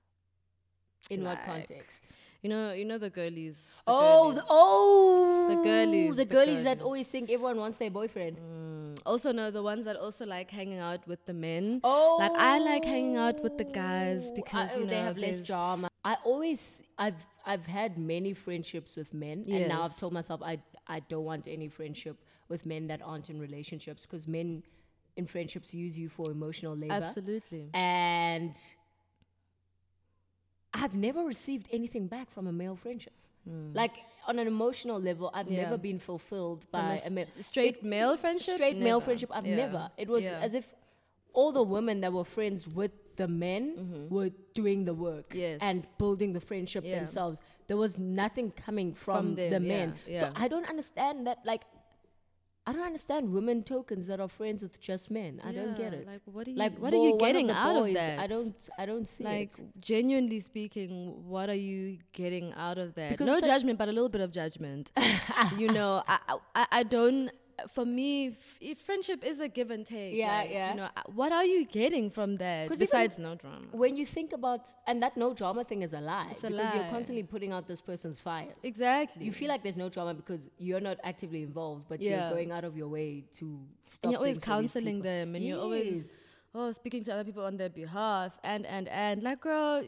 In 1.10 1.24
what 1.24 1.40
context? 1.46 2.02
You 2.42 2.50
know, 2.50 2.72
you 2.72 2.86
know 2.86 2.98
the 2.98 3.10
girlies. 3.10 3.82
the 3.86 3.92
Oh, 3.92 4.30
the, 4.30 4.36
girlies. 4.36 4.48
oh, 4.50 5.46
The 5.50 5.56
girlies, 5.64 6.16
the 6.16 6.26
the 6.26 6.34
girlies 6.34 6.64
that 6.64 6.82
always 6.82 7.08
think 7.08 7.30
everyone 7.30 7.58
wants 7.58 7.78
their 7.78 7.90
boyfriend. 7.90 8.38
Mm, 8.38 9.00
also, 9.06 9.32
no, 9.32 9.50
the 9.52 9.64
ones 9.64 9.86
that 9.86 9.96
also 9.96 10.26
like 10.26 10.52
hanging 10.52 10.80
out 10.80 11.08
with 11.08 11.26
the 11.26 11.34
men. 11.34 11.82
Oh, 11.84 12.18
Like 12.20 12.32
I 12.34 12.60
like 12.60 12.86
hanging 12.86 13.18
out 13.18 13.42
with 13.42 13.58
the 13.58 13.64
guys 13.66 14.32
because 14.36 14.70
I- 14.72 14.76
you 14.76 14.86
know 14.86 14.92
they 14.92 15.02
have 15.02 15.18
less 15.18 15.40
drama. 15.40 15.90
I 16.06 16.16
always, 16.24 16.84
I've, 16.98 17.16
I've 17.46 17.66
had 17.66 17.98
many 17.98 18.34
friendships 18.34 18.96
with 18.96 19.14
men, 19.14 19.44
and 19.50 19.68
now 19.68 19.82
I've 19.84 19.98
told 19.98 20.14
myself 20.14 20.42
I, 20.42 20.60
I 20.88 21.00
don't 21.02 21.26
want 21.26 21.48
any 21.48 21.68
friendship 21.68 22.18
with 22.48 22.66
men 22.66 22.88
that 22.88 23.02
aren't 23.02 23.30
in 23.30 23.40
relationships 23.42 24.06
because 24.06 24.26
men 24.28 24.64
in 25.18 25.26
friendships 25.28 25.74
use 25.74 25.98
you 25.98 26.08
for 26.08 26.32
emotional 26.32 26.78
labor, 26.78 26.94
Absolutely. 26.94 27.70
and 27.74 28.56
I've 30.84 30.94
never 31.08 31.22
received 31.24 31.68
anything 31.72 32.08
back 32.08 32.28
from 32.32 32.48
a 32.48 32.52
male 32.52 32.76
friendship. 32.76 33.14
Like 33.74 33.94
on 34.28 34.40
an 34.40 34.48
emotional 34.56 35.00
level, 35.00 35.32
I've. 35.34 35.48
Yeah. 35.50 35.62
never 35.64 35.78
been 35.78 36.00
fulfilled 36.00 36.60
From 36.70 36.82
by 36.82 36.96
a 37.04 37.08
a 37.08 37.12
male. 37.18 37.28
straight 37.40 37.78
male 37.96 38.18
friendship. 38.18 38.56
straight 38.56 38.78
male 38.88 39.00
friendship 39.00 39.30
i've 39.34 39.48
Yeah. 39.48 39.56
never 39.64 39.84
it 40.04 40.10
was 40.16 40.24
Yeah. 40.26 40.46
as 40.46 40.54
if 40.60 40.66
all 41.38 41.52
the 41.60 41.64
women 41.76 42.02
that 42.04 42.12
were 42.18 42.26
friends 42.38 42.68
with 42.80 42.92
the 43.22 43.28
men 43.46 43.64
were 44.16 44.32
doing 44.54 44.80
the 44.90 44.94
work 45.08 45.28
Mm-hmm. 45.30 45.40
Yes. 45.46 45.58
and 45.68 45.78
building 46.02 46.30
the 46.38 46.42
friendship 46.50 46.84
themselves 46.98 47.38
there 47.68 47.78
was 47.86 47.94
nothing 47.98 48.48
coming 48.66 48.90
from, 48.94 49.16
From 49.16 49.36
them, 49.40 49.52
the 49.56 49.62
men 49.74 49.88
so 50.22 50.26
i 50.44 50.46
don't 50.52 50.68
understand 50.74 51.16
that 51.28 51.38
like 51.52 51.64
i 52.68 52.74
don't 52.74 52.84
understand 52.92 53.32
women 53.34 53.64
tokens 53.64 54.06
that 54.08 54.20
are 54.20 54.28
friends 54.28 54.62
with 54.62 54.80
just 54.80 55.10
men 55.10 55.42
i 55.44 55.52
don't 55.52 55.76
get 55.78 55.94
it 55.94 56.06
Like 56.06 56.22
what 56.26 56.48
are 56.48 56.52
you? 56.52 56.58
like 56.58 56.78
what 56.78 56.94
are 56.94 56.98
you 57.08 57.14
of 57.14 57.20
getting 57.20 57.48
the 57.48 57.56
out 57.56 57.78
of 57.78 57.94
that? 57.94 58.20
i 58.20 58.28
don't 58.28 58.70
i 58.78 58.86
don't 58.86 59.08
see 59.08 59.24
like 59.24 59.58
it 59.58 59.66
genuinely 59.80 60.40
speaking 60.42 61.24
what 61.28 61.50
are 61.50 61.62
you 61.70 61.98
getting 62.12 62.54
out 62.54 62.78
of 62.78 62.94
that 62.96 63.12
Because 63.12 63.26
no 63.26 63.40
judgment 63.40 63.80
but 63.80 63.88
a 63.88 63.92
little 63.94 64.10
bit 64.10 64.22
of 64.22 64.32
judgment 64.32 64.92
you 65.58 65.72
know 65.72 66.04
I, 66.08 66.18
I 66.56 66.66
i 66.80 66.84
don't 66.84 67.32
for 67.74 67.86
me, 67.86 68.28
f- 68.30 68.58
if 68.62 68.80
friendship 68.80 69.24
is 69.24 69.40
a 69.40 69.48
give 69.48 69.72
and 69.72 69.86
take. 69.86 70.14
Yeah, 70.14 70.38
like, 70.38 70.50
yeah. 70.52 70.70
You 70.72 70.78
know, 70.78 70.90
uh, 70.96 71.02
what 71.14 71.32
are 71.32 71.44
you 71.46 71.66
getting 71.66 72.10
from 72.12 72.38
that 72.38 72.70
besides 72.70 73.18
no 73.20 73.36
drama? 73.36 73.66
when 73.72 73.96
you 73.98 74.06
think 74.06 74.34
about 74.34 74.70
and 74.86 75.02
that 75.04 75.18
no 75.18 75.34
drama 75.34 75.64
thing 75.64 75.82
is 75.82 75.94
a 75.94 76.02
lie 76.02 76.28
It's 76.32 76.44
a 76.44 76.50
because 76.50 76.74
you're 76.76 76.90
constantly 76.90 77.24
putting 77.24 77.52
out 77.52 77.68
this 77.68 77.82
person's 77.82 78.20
fires. 78.20 78.56
Exactly. 78.64 79.26
You 79.26 79.32
feel 79.32 79.48
like 79.50 79.64
there's 79.64 79.78
no 79.78 79.90
drama 79.90 80.14
because 80.14 80.50
you're 80.58 80.80
not 80.90 80.98
actively 81.04 81.42
involved, 81.44 81.86
but 81.90 82.00
Yeah. 82.02 82.10
you're 82.12 82.30
going 82.36 82.52
out 82.52 82.64
of 82.64 82.78
your 82.78 82.88
way 82.90 83.24
to 83.40 83.60
stop. 83.90 84.04
and 84.04 84.12
you're 84.12 84.20
always 84.20 84.36
things 84.38 84.44
for 84.44 84.50
these 84.62 84.74
counseling 84.74 85.02
them, 85.02 85.36
and 85.36 85.44
you're 85.46 85.60
always 85.60 85.96
Yes. 85.96 86.40
oh 86.56 86.72
speaking 86.72 87.04
to 87.04 87.12
other 87.14 87.24
people 87.24 87.44
on 87.46 87.58
their 87.58 87.70
behalf, 87.70 88.38
and 88.44 88.66
and 88.66 88.88
and 88.90 89.24
like, 89.24 89.42
girl, 89.42 89.84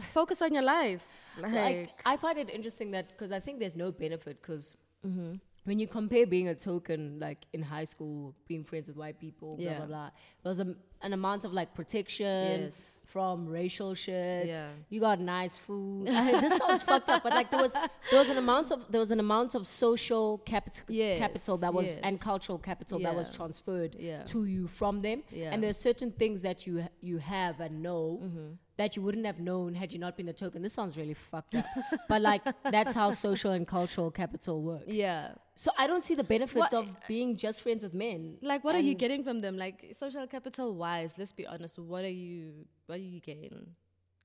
focus 0.00 0.42
on 0.42 0.52
your 0.54 0.62
life. 0.64 1.06
Like, 1.40 1.52
like 1.52 1.90
I 2.04 2.16
find 2.16 2.38
it 2.38 2.50
interesting 2.50 2.90
that 2.92 3.08
because 3.10 3.32
I 3.32 3.40
think 3.40 3.58
there's 3.60 3.76
no 3.76 3.92
benefit 3.92 4.40
because 4.42 4.76
Mm-hmm. 5.06 5.36
When 5.64 5.78
you 5.78 5.86
compare 5.86 6.26
being 6.26 6.48
a 6.48 6.54
token 6.54 7.18
like 7.20 7.44
in 7.52 7.62
high 7.62 7.84
school, 7.84 8.34
being 8.48 8.64
friends 8.64 8.88
with 8.88 8.96
white 8.96 9.18
people, 9.20 9.56
blah 9.56 9.64
Yeah. 9.64 9.76
blah 9.78 9.86
blah, 9.86 10.10
there 10.42 10.50
was 10.50 10.60
a, 10.60 10.74
an 11.02 11.12
amount 11.12 11.44
of 11.44 11.52
like 11.52 11.74
protection 11.74 12.62
Yes. 12.62 12.96
from 13.06 13.46
racial 13.46 13.94
shit. 13.94 14.46
Yeah. 14.48 14.68
You 14.88 15.00
got 15.00 15.20
nice 15.20 15.56
food. 15.56 16.06
this 16.42 16.56
sounds 16.56 16.82
fucked 16.82 17.08
up, 17.08 17.22
but 17.22 17.32
like 17.32 17.50
there 17.50 17.60
was 17.60 17.72
there 17.72 18.18
was 18.18 18.28
an 18.30 18.38
amount 18.38 18.70
of 18.70 18.80
there 18.90 19.00
was 19.00 19.10
an 19.10 19.20
amount 19.20 19.54
of 19.54 19.66
social 19.66 20.38
capital 20.38 20.84
Yes, 20.88 21.18
capital 21.18 21.56
that 21.58 21.72
was 21.74 21.88
yes. 21.88 21.98
and 22.02 22.20
cultural 22.20 22.58
capital 22.58 22.98
that 23.00 23.14
was 23.14 23.28
transferred 23.30 23.96
Yeah. 23.98 24.22
to 24.24 24.44
you 24.46 24.66
from 24.66 25.02
them. 25.02 25.22
Yeah. 25.30 25.52
And 25.52 25.62
there's 25.62 25.76
certain 25.78 26.10
things 26.12 26.40
that 26.42 26.66
you 26.66 26.84
you 27.00 27.18
have 27.18 27.60
and 27.60 27.82
know 27.82 28.20
Mm-hmm. 28.22 28.48
That 28.80 28.96
you 28.96 29.02
wouldn't 29.06 29.26
have 29.30 29.38
known 29.48 29.74
had 29.82 29.92
you 29.94 29.98
not 30.06 30.16
been 30.16 30.28
a 30.28 30.32
token. 30.42 30.62
This 30.66 30.72
sounds 30.78 30.96
really 31.00 31.14
fucked 31.14 31.54
up, 31.60 31.66
but 32.08 32.20
like 32.22 32.42
that's 32.76 32.94
how 33.00 33.08
social 33.26 33.52
and 33.58 33.66
cultural 33.76 34.10
capital 34.10 34.56
work. 34.62 34.82
yeah. 34.86 35.32
So 35.62 35.70
I 35.82 35.86
don't 35.90 36.02
see 36.08 36.14
the 36.22 36.24
benefits 36.24 36.72
What- 36.72 36.72
of 36.80 36.86
being 37.06 37.36
just 37.36 37.60
friends 37.64 37.82
with 37.86 37.92
men. 37.92 38.20
Like, 38.40 38.64
what 38.64 38.74
are 38.74 38.84
you 38.90 38.94
getting 39.04 39.22
from 39.28 39.42
them? 39.42 39.58
Like, 39.64 39.76
social 40.04 40.26
capital 40.26 40.68
wise, 40.74 41.12
let's 41.18 41.32
be 41.40 41.46
honest. 41.46 41.78
What 41.78 42.02
are 42.10 42.16
you? 42.26 42.64
What 42.86 42.96
are 42.98 43.08
you 43.16 43.20
getting? 43.20 43.56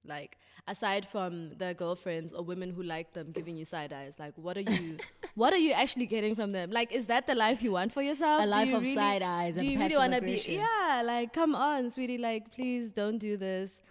Like, 0.07 0.37
aside 0.73 1.05
from 1.13 1.33
the 1.57 1.73
girlfriends 1.73 2.31
or 2.31 2.41
women 2.51 2.69
who 2.75 2.83
like 2.83 3.11
them 3.17 3.31
giving 3.37 3.57
you 3.57 3.65
side 3.65 3.91
eyes, 3.91 4.13
like, 4.23 4.33
what 4.37 4.55
are 4.55 4.61
you? 4.75 4.97
what 5.41 5.51
are 5.51 5.63
you 5.67 5.73
actually 5.73 6.05
getting 6.05 6.35
from 6.39 6.51
them? 6.57 6.71
Like, 6.79 6.93
is 6.99 7.07
that 7.07 7.27
the 7.31 7.35
life 7.35 7.61
you 7.63 7.71
want 7.73 7.91
for 7.91 8.03
yourself? 8.09 8.43
A 8.43 8.45
life 8.45 8.67
you 8.69 8.75
of 8.77 8.83
really- 8.83 8.95
side 8.95 9.23
eyes 9.23 9.55
Do 9.55 9.61
and 9.61 9.69
you 9.71 9.79
really 9.79 9.97
want 10.03 10.13
to 10.13 10.21
be? 10.21 10.37
Yeah, 10.63 11.01
like, 11.13 11.33
come 11.33 11.53
on, 11.55 11.89
sweetie. 11.89 12.19
Like, 12.29 12.51
please 12.57 12.91
don't 13.01 13.17
do 13.17 13.35
this. 13.35 13.81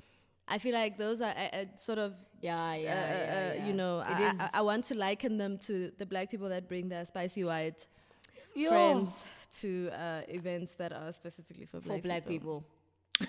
I 0.46 0.59
feel 0.59 0.74
like 0.74 0.98
those 0.98 1.20
are 1.20 1.30
uh, 1.37 1.57
uh, 1.57 1.64
sort 1.76 1.98
of 1.98 2.12
Yeah, 2.40 2.74
yeah, 2.74 2.90
uh, 2.90 2.94
uh, 2.94 2.96
yeah, 2.96 3.50
uh, 3.50 3.54
yeah. 3.54 3.66
you 3.66 3.72
know, 3.72 4.00
It 4.00 4.07
I, 4.16 4.30
is- 4.30 4.40
I, 4.40 4.48
I 4.54 4.62
want 4.62 4.85
to 4.87 4.94
liken 4.96 5.38
them 5.38 5.59
to 5.59 5.90
the 5.98 6.07
black 6.07 6.30
people 6.30 6.48
that 6.50 6.68
bring 6.68 6.88
their 6.88 7.04
spicy 7.07 7.44
white 7.44 7.87
Yo, 8.54 8.68
friends 8.68 9.24
to 9.61 9.88
uh, 9.92 10.20
events 10.28 10.72
that 10.76 10.92
are 10.92 11.12
specifically 11.12 11.64
for 11.66 11.80
for 11.80 11.88
black, 11.88 12.02
black 12.02 12.26
people. 12.26 12.61
people. 12.61 12.70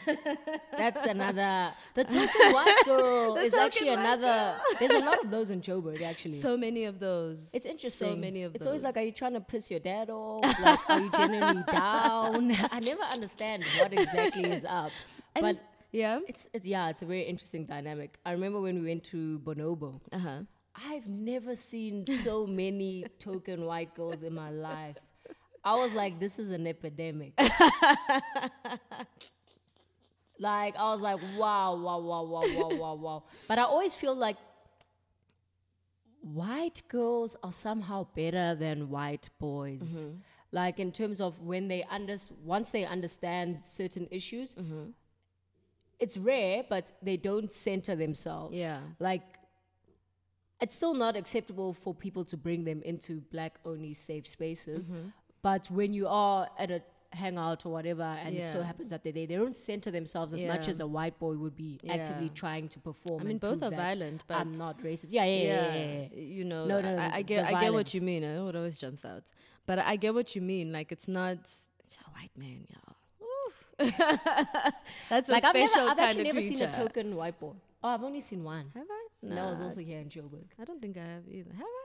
That's 0.78 1.06
another. 1.06 1.72
The 1.94 2.04
token 2.04 2.52
white 2.54 2.82
girl 2.86 3.36
is 3.38 3.54
actually 3.54 3.90
another. 3.90 4.56
There's 4.80 4.92
a 4.92 5.00
lot 5.06 5.24
of 5.24 5.30
those 5.32 5.52
in 5.52 5.62
Joburg, 5.62 6.02
actually. 6.02 6.34
So 6.34 6.58
many 6.58 6.86
of 6.86 7.00
those. 7.00 7.52
it's 7.54 7.66
interesting. 7.66 8.10
So 8.10 8.16
many 8.16 8.44
of 8.44 8.54
those. 8.54 8.58
It's 8.58 8.66
always 8.66 8.84
like, 8.84 8.98
are 8.98 9.02
you 9.02 9.12
trying 9.12 9.34
to 9.34 9.42
piss 9.42 9.70
your 9.70 9.80
dad 9.80 10.10
off? 10.10 10.42
Like, 10.60 10.90
are 10.90 11.00
you 11.02 11.12
genuinely 11.12 11.64
down? 11.72 12.52
I 12.72 12.80
never 12.80 13.04
understand 13.04 13.64
what 13.80 13.94
exactly 13.94 14.46
is 14.52 14.66
up. 14.66 14.92
And 15.36 15.44
but 15.44 15.50
it's- 15.56 15.64
yeah. 15.96 16.20
it's, 16.28 16.50
it's 16.54 16.66
yeah, 16.66 16.90
it's 16.90 17.02
a 17.02 17.06
very 17.06 17.24
interesting 17.24 17.66
dynamic. 17.66 18.18
I 18.26 18.32
remember 18.32 18.60
when 18.60 18.82
we 18.82 18.88
went 18.88 19.04
to 19.06 19.40
Bonobo. 19.40 20.02
Uh 20.12 20.20
huh. 20.20 20.40
I've 20.76 21.08
never 21.08 21.56
seen 21.56 22.06
so 22.06 22.46
many 22.64 23.06
token 23.20 23.66
white 23.66 23.96
girls 23.96 24.24
in 24.24 24.34
my 24.34 24.50
life. 24.50 24.98
I 25.64 25.76
was 25.76 25.94
like, 25.94 26.20
this 26.20 26.38
is 26.38 26.52
an 26.52 26.68
epidemic. 26.68 27.34
like, 30.40 30.76
I 30.76 30.92
was 30.92 31.02
like, 31.02 31.20
wow, 31.38 31.76
wow, 31.76 32.00
wow, 32.00 32.24
wow, 32.24 32.44
wow, 32.56 32.70
wow, 32.70 32.94
wow. 32.94 33.24
But 33.48 33.58
I 33.58 33.64
always 33.64 33.96
feel 33.96 34.16
like 34.16 34.38
white 36.22 36.84
girls 36.88 37.36
are 37.42 37.54
somehow 37.54 38.06
better 38.16 38.54
than 38.54 38.90
white 38.90 39.30
boys. 39.40 40.06
Like, 40.52 40.80
in 40.80 40.92
terms 40.92 41.20
of 41.20 41.42
when 41.42 41.68
they 41.68 41.84
under, 41.90 42.18
once 42.44 42.70
they 42.70 42.86
understand 42.86 43.62
certain 43.64 44.08
issues, 44.12 44.56
it's 46.00 46.18
rare, 46.18 46.64
but 46.70 46.92
they 47.02 47.18
don't 47.18 47.52
center 47.52 47.96
themselves. 47.96 48.58
Yeah. 48.60 48.80
Like, 49.00 49.24
it's 50.62 50.76
still 50.76 50.94
not 50.94 51.16
acceptable 51.16 51.74
for 51.74 51.94
people 51.94 52.24
to 52.26 52.38
bring 52.38 52.64
them 52.64 52.82
into 52.84 53.22
black 53.32 53.60
only 53.66 53.94
safe 53.94 54.28
spaces. 54.28 54.90
Mm-hmm. 54.90 55.10
But 55.42 55.70
when 55.70 55.94
you 55.94 56.08
are 56.08 56.48
at 56.58 56.72
a 56.72 56.82
hangout 57.12 57.66
or 57.66 57.72
whatever, 57.72 58.04
and 58.04 58.36
it 58.36 58.48
so 58.50 58.62
happens 58.62 58.90
that 58.90 59.04
they, 59.04 59.12
they, 59.12 59.26
they 59.26 59.36
don't 59.36 59.56
center 59.56 59.92
themselves 59.92 60.34
as 60.34 60.44
much 60.44 60.68
as 60.68 60.80
a 60.80 60.88
white 60.88 61.18
boy 61.20 61.34
would 61.36 61.56
be 61.56 61.80
actively 61.90 62.26
Yeah. 62.26 62.32
trying 62.34 62.68
to 62.70 62.80
perform. 62.80 63.22
I 63.22 63.26
mean, 63.26 63.38
both 63.38 63.62
are 63.64 63.72
violent, 63.72 64.24
but 64.28 64.38
I'm 64.38 64.58
not 64.58 64.82
racist. 64.82 65.08
Yeah, 65.10 65.24
yeah, 65.26 65.36
yeah. 65.36 65.44
yeah, 65.44 65.76
yeah, 65.76 66.08
yeah. 66.14 66.22
you 66.22 66.46
know, 66.46 66.66
No, 66.66 66.82
no, 66.82 66.90
I, 66.90 66.96
no, 66.96 67.10
I 67.14 67.22
get, 67.22 67.48
the 67.48 67.56
I 67.56 67.62
get 67.62 67.74
what 67.74 67.94
you 67.94 68.02
mean. 68.02 68.24
I 68.26 68.42
what 68.44 68.56
always 68.56 68.78
jumps 68.78 69.06
out, 69.06 69.24
but 69.66 69.80
I 69.80 69.96
get 69.98 70.14
what 70.14 70.36
you 70.36 70.42
mean. 70.42 70.74
Like, 70.74 70.92
it's 70.92 71.08
not 71.08 71.38
a 71.38 72.10
white 72.12 72.32
man, 72.36 72.66
y'all. 72.70 72.95
That's 75.10 75.30
a 75.30 75.32
Like 75.32 75.44
I've 75.44 75.56
special 75.56 75.86
never, 75.86 75.92
I've 75.92 75.98
kind 75.98 76.00
actually 76.00 76.22
of 76.30 76.36
never 76.36 76.42
seen 76.42 76.62
a 76.62 76.68
creature. 76.68 76.72
token 76.88 77.16
white 77.16 77.40
boy. 77.40 77.54
Oh, 77.84 77.90
I've 77.90 78.04
only 78.04 78.22
seen 78.22 78.44
one. 78.44 78.72
Have 78.74 78.88
I? 78.90 79.08
No, 79.22 79.48
I 79.48 79.52
was 79.52 79.62
also 79.62 79.82
here 79.82 80.00
in 80.00 80.10
Joburg. 80.10 80.46
I 80.60 80.64
don't 80.66 80.82
think 80.82 80.98
I 80.98 81.02
have 81.02 81.24
either. 81.30 81.52
Have 81.52 81.62
I? 81.68 81.85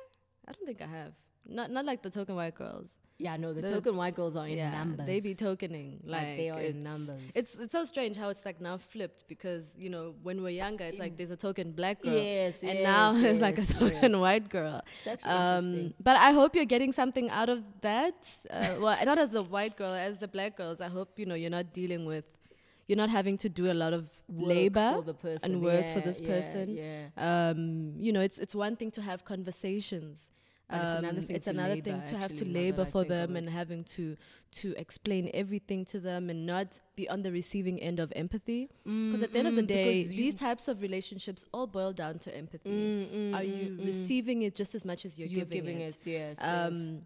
I 0.50 0.52
don't 0.52 0.66
think 0.66 0.82
I 0.82 0.90
have. 0.98 1.12
Not 1.58 1.70
not 1.70 1.84
like 1.90 2.02
the 2.02 2.10
token 2.10 2.34
white 2.36 2.54
girls. 2.54 2.90
Yeah, 3.26 3.36
no, 3.36 3.52
the, 3.52 3.60
The- 3.60 3.68
token 3.76 3.96
white 3.96 4.14
girls 4.20 4.34
are 4.34 4.46
in 4.48 4.56
yeah, 4.56 4.70
numbers. 4.70 5.06
they 5.06 5.20
be 5.20 5.34
tokening 5.34 5.90
like, 6.04 6.22
Like, 6.22 6.36
they 6.38 6.48
are 6.54 6.60
in 6.70 6.82
numbers. 6.82 7.36
It's 7.40 7.52
it's 7.64 7.72
so 7.78 7.82
strange 7.84 8.16
how 8.16 8.28
it's 8.30 8.44
like 8.48 8.58
now 8.68 8.76
flipped 8.78 9.24
because 9.28 9.64
you 9.84 9.90
know 9.94 10.04
when 10.22 10.36
we're 10.44 10.56
younger 10.64 10.84
it's 10.90 10.98
like 11.04 11.14
there's 11.18 11.30
a 11.30 11.36
token 11.36 11.72
black 11.80 12.00
girl 12.02 12.14
Yes, 12.16 12.62
and 12.62 12.78
yes, 12.78 12.82
now 12.92 13.06
it's 13.30 13.42
like 13.46 13.58
a 13.58 13.66
token 13.80 14.12
yes. 14.12 14.20
white 14.26 14.48
girl. 14.48 14.80
It's 14.98 15.06
actually 15.06 15.30
Um, 15.32 15.64
interesting. 15.64 15.94
but 16.08 16.16
I 16.16 16.30
hope 16.38 16.50
you're 16.56 16.72
getting 16.76 16.92
something 17.02 17.28
out 17.40 17.50
of 17.56 17.60
that. 17.82 18.18
Uh, 18.50 18.76
well, 18.82 18.96
not 19.10 19.18
as 19.18 19.30
the 19.38 19.42
white 19.42 19.76
girl, 19.76 19.92
as 20.08 20.16
the 20.24 20.28
black 20.36 20.56
girls. 20.56 20.80
I 20.80 20.88
hope 20.88 21.18
you 21.20 21.26
know 21.26 21.34
you're 21.42 21.56
not 21.60 21.68
dealing 21.80 22.06
with, 22.12 22.24
you're 22.86 23.02
not 23.04 23.10
having 23.10 23.36
to 23.44 23.48
do 23.60 23.64
a 23.70 23.76
lot 23.84 23.92
of 23.92 24.04
Work 24.28 24.48
labor 24.54 24.88
for 24.96 25.02
the 25.12 25.18
person. 25.28 25.44
and 25.52 25.62
work 25.70 25.86
for 25.94 26.00
this 26.08 26.20
yeah, 26.20 26.28
person. 26.34 26.66
Yeah. 26.84 27.02
Um, 27.50 27.60
you 28.06 28.12
know, 28.14 28.22
it's 28.28 28.38
it's 28.38 28.54
one 28.66 28.76
thing 28.80 28.90
to 28.92 29.02
have 29.02 29.18
conversations. 29.34 30.30
Another 30.72 31.18
Um, 31.20 31.26
thing 31.26 31.36
it's 31.36 31.44
to 31.46 31.50
another 31.50 31.74
labor, 31.74 31.82
thing 31.90 32.02
to 32.06 32.16
have 32.16 32.32
to 32.34 32.44
labor 32.44 32.84
for 32.84 33.02
them 33.04 33.36
and 33.36 33.48
having 33.50 33.82
to 33.96 34.16
to 34.52 34.74
explain 34.76 35.30
everything 35.34 35.84
to 35.86 35.98
them 36.00 36.30
and 36.30 36.46
not 36.46 36.80
be 36.96 37.08
on 37.08 37.22
the 37.22 37.32
receiving 37.32 37.80
end 37.80 37.98
of 38.00 38.12
empathy. 38.16 38.68
Because 38.84 39.22
at 39.22 39.32
the 39.32 39.38
end 39.40 39.48
of 39.48 39.56
the 39.56 39.62
Mm, 39.62 39.66
day, 39.68 40.04
these 40.04 40.34
types 40.34 40.68
of 40.68 40.80
relationships 40.82 41.44
all 41.52 41.66
boil 41.66 41.92
down 41.92 42.18
to 42.20 42.36
empathy. 42.36 42.70
Mm, 42.70 43.34
Are 43.34 43.42
you 43.44 43.76
receiving 43.84 44.42
it 44.42 44.54
just 44.54 44.74
as 44.74 44.84
much 44.84 45.04
as 45.04 45.18
you're, 45.18 45.28
You're 45.28 45.44
giving, 45.44 45.64
giving 45.64 45.80
it? 45.80 45.94
it, 45.96 46.06
yes. 46.06 46.36
yes. 46.40 46.68
Um, 46.68 47.02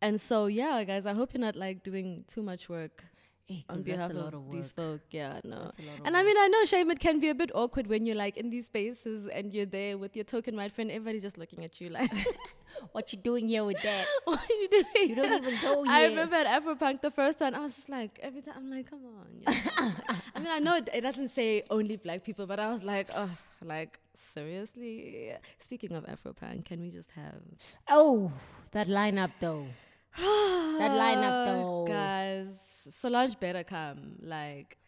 and 0.00 0.20
so 0.20 0.46
yeah, 0.46 0.82
guys, 0.84 1.06
I 1.06 1.14
hope 1.14 1.32
you're 1.32 1.40
not 1.40 1.56
like 1.56 1.82
doing 1.82 2.24
too 2.26 2.42
much 2.42 2.68
work 2.68 3.04
Hey, 3.48 3.64
on 3.68 3.76
'cause 3.76 3.84
behalf 3.84 4.00
that's 4.02 4.14
a 4.14 4.18
of, 4.18 4.24
lot 4.24 4.34
of 4.34 4.44
work. 4.46 4.52
these 4.56 4.72
folk. 4.72 5.00
Yeah, 5.10 5.40
no. 5.44 5.72
And 6.04 6.16
I 6.16 6.22
mean, 6.22 6.36
I 6.38 6.46
know, 6.48 6.64
Shame, 6.64 6.90
it 6.90 7.00
can 7.00 7.18
be 7.20 7.28
a 7.28 7.34
bit 7.34 7.50
awkward 7.54 7.86
when 7.88 8.06
you're 8.06 8.16
like 8.16 8.36
in 8.36 8.50
these 8.50 8.66
spaces 8.66 9.26
and 9.26 9.52
you're 9.52 9.66
there 9.66 9.98
with 9.98 10.14
your 10.14 10.24
token 10.24 10.56
white 10.56 10.72
friend. 10.72 10.90
Everybody's 10.90 11.22
just 11.22 11.36
looking 11.38 11.64
at 11.64 11.80
you 11.80 11.90
like, 11.90 12.10
what 12.92 13.12
you 13.12 13.18
doing 13.18 13.48
here 13.48 13.64
with 13.64 13.82
that? 13.82 14.06
"What 14.24 14.38
are 14.48 14.54
you 14.54 14.68
doing?" 14.68 15.08
You 15.10 15.14
don't 15.16 15.42
even 15.44 15.60
go 15.60 15.84
I 15.88 16.06
remember 16.06 16.36
at 16.36 16.46
Afropunk, 16.62 17.00
the 17.02 17.10
first 17.10 17.40
one, 17.40 17.54
I 17.54 17.58
was 17.60 17.74
just 17.74 17.88
like, 17.88 18.18
every 18.22 18.42
time 18.42 18.54
I'm 18.56 18.70
like, 18.70 18.88
come 18.88 19.00
on. 19.04 19.42
I 20.34 20.38
mean, 20.38 20.48
I 20.50 20.60
know 20.60 20.76
it, 20.76 20.88
it 20.94 21.00
doesn't 21.02 21.28
say 21.28 21.64
only 21.68 21.96
black 21.96 22.22
people, 22.24 22.46
but 22.46 22.60
I 22.60 22.70
was 22.70 22.82
like, 22.84 23.08
oh, 23.14 23.30
like 23.64 23.98
seriously. 24.14 25.32
Speaking 25.58 25.92
of 25.92 26.04
Afropunk, 26.06 26.64
can 26.64 26.80
we 26.80 26.90
just 26.90 27.10
have 27.12 27.42
Oh, 27.88 28.32
that 28.70 28.86
lineup 28.86 29.32
though. 29.40 29.66
that 30.16 30.90
lineup 30.92 31.46
though. 31.46 31.84
guys? 31.88 32.68
Solange 32.90 33.38
better 33.38 33.64
come. 33.64 34.16
Like, 34.20 34.78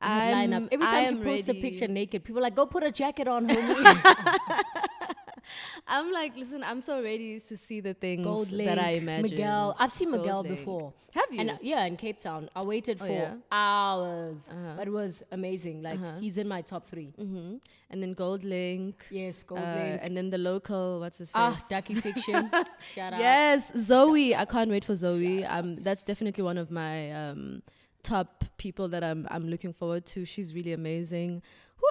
I'm, 0.00 0.50
lineup. 0.50 0.68
Every 0.70 0.86
I 0.86 0.90
time 0.90 1.04
am 1.04 1.18
she 1.18 1.24
posts 1.24 1.48
a 1.48 1.54
picture 1.54 1.88
naked, 1.88 2.24
people 2.24 2.38
are 2.38 2.42
like, 2.42 2.56
go 2.56 2.66
put 2.66 2.82
a 2.82 2.92
jacket 2.92 3.28
on, 3.28 3.48
homie. 3.48 4.62
I'm 5.86 6.12
like, 6.12 6.36
listen, 6.36 6.62
I'm 6.64 6.80
so 6.80 7.02
ready 7.02 7.38
to 7.40 7.56
see 7.56 7.80
the 7.80 7.94
things 7.94 8.26
GoldLink, 8.26 8.64
that 8.66 8.78
I 8.78 8.90
imagine. 8.90 9.30
Miguel. 9.30 9.76
I've 9.78 9.92
seen 9.92 10.10
Miguel 10.10 10.42
Link. 10.42 10.56
before. 10.56 10.92
Have 11.12 11.24
you? 11.32 11.40
And 11.40 11.50
uh, 11.50 11.56
yeah, 11.62 11.84
in 11.84 11.96
Cape 11.96 12.18
Town. 12.20 12.50
I 12.54 12.62
waited 12.64 12.98
Oh, 13.00 13.06
for 13.06 13.12
yeah? 13.12 13.34
hours. 13.50 14.48
Uh-huh. 14.50 14.74
But 14.76 14.88
it 14.88 14.90
was 14.90 15.22
amazing. 15.32 15.82
Like, 15.82 15.98
Uh-huh. 15.98 16.18
he's 16.20 16.38
in 16.38 16.48
my 16.48 16.62
top 16.62 16.86
three. 16.86 17.12
hmm 17.16 17.56
And 17.90 18.02
then 18.02 18.14
GoldLink. 18.14 18.94
Yes, 19.10 19.42
Gold 19.42 19.60
uh, 19.60 19.74
Link. 19.76 20.00
and 20.02 20.16
then 20.16 20.30
the 20.30 20.38
local, 20.38 21.00
what's 21.00 21.18
his 21.18 21.30
face? 21.30 21.34
Ah, 21.36 21.64
Ducky 21.70 21.94
Fiction. 22.06 22.50
Shout 22.94 23.12
out. 23.14 23.20
Yes, 23.20 23.72
Zoe. 23.76 24.34
I 24.34 24.44
can't 24.44 24.70
wait 24.70 24.84
for 24.84 24.96
Zoe. 24.96 25.44
Um, 25.44 25.74
that's 25.76 26.04
definitely 26.04 26.44
one 26.44 26.58
of 26.58 26.70
my 26.70 27.12
um, 27.12 27.62
top 28.02 28.44
people 28.58 28.88
that 28.88 29.02
I'm 29.04 29.26
I'm 29.30 29.48
looking 29.48 29.72
forward 29.72 30.04
to. 30.14 30.24
She's 30.24 30.52
really 30.54 30.72
amazing. 30.72 31.42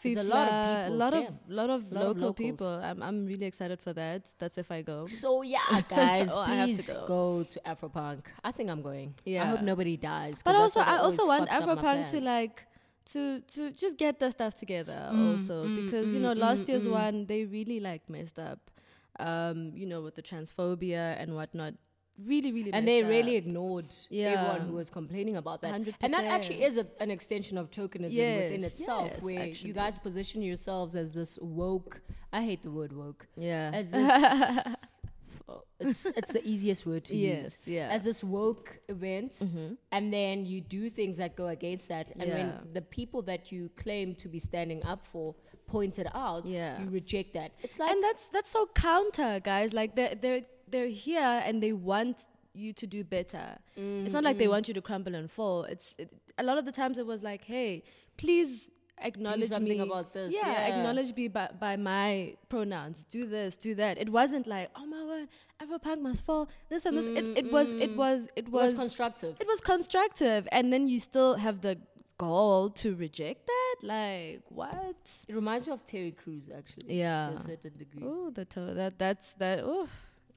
There's 0.02 0.16
a 0.16 0.22
lot 0.22 0.48
of 0.48 0.84
people. 0.84 0.86
a 0.86 0.90
lot 0.90 1.14
of 1.14 1.26
lot 1.48 1.70
of 1.70 1.92
Lot 1.92 2.06
local 2.06 2.28
locals. 2.28 2.36
people. 2.36 2.68
I'm 2.68 3.02
I'm 3.02 3.26
really 3.26 3.46
excited 3.46 3.80
for 3.80 3.92
that. 3.94 4.22
That's 4.38 4.58
if 4.58 4.70
I 4.70 4.82
go. 4.82 5.06
So 5.06 5.42
yeah, 5.42 5.80
guys, 5.88 6.30
Oh, 6.32 6.42
have 6.42 6.74
to 6.76 6.82
please 6.82 6.88
go. 6.90 7.06
go. 7.06 7.42
to 7.44 7.60
Afropunk. 7.66 8.26
I 8.42 8.52
think 8.52 8.70
I'm 8.70 8.82
going. 8.82 9.14
Yeah. 9.24 9.42
I 9.44 9.46
hope 9.46 9.62
nobody 9.62 9.96
dies. 9.96 10.42
But 10.42 10.56
also, 10.56 10.80
I 10.80 10.98
also 10.98 11.26
want 11.26 11.48
fucks 11.48 11.60
up 11.60 11.72
my 11.72 11.74
Afropunk 11.82 12.10
to 12.10 12.20
like 12.20 12.66
to 13.12 13.40
to 13.40 13.70
just 13.72 13.96
get 13.98 14.18
the 14.18 14.30
stuff 14.30 14.54
together 14.54 15.10
Mm, 15.12 15.32
also 15.32 15.66
mm, 15.66 15.76
because 15.76 16.12
you 16.14 16.20
mm, 16.20 16.22
know 16.22 16.32
last 16.32 16.64
mm, 16.64 16.68
year's 16.68 16.86
mm. 16.86 16.92
one 16.92 17.26
they 17.26 17.44
really 17.44 17.78
like 17.80 18.08
messed 18.08 18.38
up, 18.38 18.70
um 19.18 19.72
you 19.74 19.86
know 19.86 20.00
with 20.00 20.14
the 20.14 20.22
transphobia 20.22 21.14
and 21.20 21.34
whatnot, 21.34 21.74
really 22.22 22.52
really 22.52 22.72
and 22.72 22.86
they 22.86 23.02
really 23.02 23.34
ignored 23.36 23.86
Yeah. 24.08 24.32
everyone 24.32 24.68
who 24.68 24.74
was 24.74 24.88
complaining 24.90 25.36
about 25.36 25.62
that. 25.62 25.72
100%. 25.74 25.94
And 26.00 26.12
that 26.12 26.24
actually 26.24 26.62
is 26.62 26.78
a, 26.78 26.86
an 27.00 27.10
extension 27.10 27.58
of 27.58 27.70
tokenism 27.70 28.16
within 28.42 28.64
itself, 28.64 29.10
yes, 29.14 29.22
where 29.22 29.40
actually. 29.40 29.68
you 29.68 29.74
guys 29.74 29.98
position 29.98 30.40
yourselves 30.42 30.94
as 30.94 31.12
this 31.12 31.38
woke. 31.40 32.00
I 32.32 32.42
hate 32.42 32.62
the 32.62 32.70
word 32.70 32.92
woke. 32.92 33.26
yeah 33.36 33.70
As 33.74 33.90
this, 33.90 34.06
it's 35.80 36.06
it's 36.06 36.32
the 36.32 36.42
easiest 36.46 36.86
word 36.86 37.04
to 37.04 37.16
yes 37.16 37.42
use. 37.42 37.56
yeah 37.66 37.88
As 37.90 38.04
this 38.04 38.22
woke 38.24 38.78
event, 38.88 39.32
Mhm. 39.42 39.76
and 39.92 40.12
then 40.12 40.46
you 40.46 40.60
do 40.60 40.88
things 40.90 41.16
that 41.18 41.36
go 41.36 41.48
against 41.48 41.88
that, 41.88 42.10
and 42.18 42.26
Yeah. 42.28 42.34
when 42.36 42.72
the 42.72 42.80
people 42.80 43.22
that 43.22 43.50
you 43.52 43.70
claim 43.76 44.14
to 44.22 44.28
be 44.28 44.38
standing 44.38 44.82
up 44.84 45.04
for 45.12 45.34
pointed 45.66 46.06
out, 46.14 46.46
Yeah. 46.46 46.80
you 46.80 46.88
reject 46.90 47.34
that. 47.34 47.52
It's 47.62 47.78
like 47.78 47.90
and 47.90 48.02
that's 48.04 48.28
that's 48.28 48.50
so 48.50 48.66
counter 48.74 49.40
guys 49.40 49.72
like 49.72 49.96
they're 49.96 50.14
they're 50.14 50.44
they're 50.68 50.88
here 50.88 51.42
and 51.44 51.62
they 51.62 51.72
want 51.72 52.26
you 52.52 52.72
to 52.72 52.86
do 52.86 53.02
better 53.02 53.58
it's 53.76 54.12
not 54.12 54.22
like 54.22 54.38
they 54.38 54.46
want 54.48 54.68
you 54.68 54.74
to 54.74 54.80
crumble 54.80 55.14
and 55.14 55.30
fall 55.30 55.64
it's 55.64 55.94
it, 55.98 56.12
a 56.38 56.42
lot 56.42 56.56
of 56.56 56.64
the 56.64 56.72
times 56.72 56.98
it 56.98 57.06
was 57.06 57.22
like 57.22 57.44
hey 57.44 57.82
please 58.16 58.70
acknowledge 59.02 59.50
me 59.58 59.80
about 59.80 60.12
this, 60.12 60.32
yeah, 60.32 60.52
yeah. 60.52 60.76
acknowledge 60.76 61.14
me 61.16 61.26
by, 61.26 61.48
by 61.58 61.74
my 61.74 62.32
pronouns 62.48 63.04
do 63.10 63.26
this 63.26 63.56
do 63.56 63.74
that 63.74 63.98
it 63.98 64.08
wasn't 64.08 64.46
like 64.46 64.70
oh 64.76 64.86
my 64.86 65.02
word 65.04 65.28
Afropunk 65.60 66.00
must 66.00 66.24
fall 66.24 66.48
this 66.68 66.86
and 66.86 66.96
this 66.96 67.06
it, 67.06 67.44
it 67.44 67.52
was 67.52 67.72
it 67.72 67.96
was 67.96 68.28
it 68.36 68.46
it 68.46 68.48
was 68.48 68.72
was 68.72 68.74
constructive. 68.74 69.36
it 69.40 69.48
was 69.48 69.60
constructive 69.60 70.46
and 70.52 70.72
then 70.72 70.86
you 70.86 71.00
still 71.00 71.34
have 71.34 71.60
the 71.60 71.76
gall 72.18 72.70
to 72.70 72.94
reject 72.94 73.48
that 73.48 73.76
like 73.82 74.42
what 74.48 75.24
It 75.28 75.34
reminds 75.34 75.66
me 75.66 75.72
of 75.72 75.84
Terry 75.84 76.12
Crews, 76.12 76.48
actually. 76.56 76.98
Yeah. 76.98 77.26
To 77.26 77.34
a 77.34 77.38
certain 77.38 77.72
degree. 77.76 78.02
Oh, 78.06 78.30
the 78.30 78.44
to- 78.44 78.74
that 78.74 78.98
that's 78.98 79.32
that. 79.34 79.60
Oh, 79.64 79.88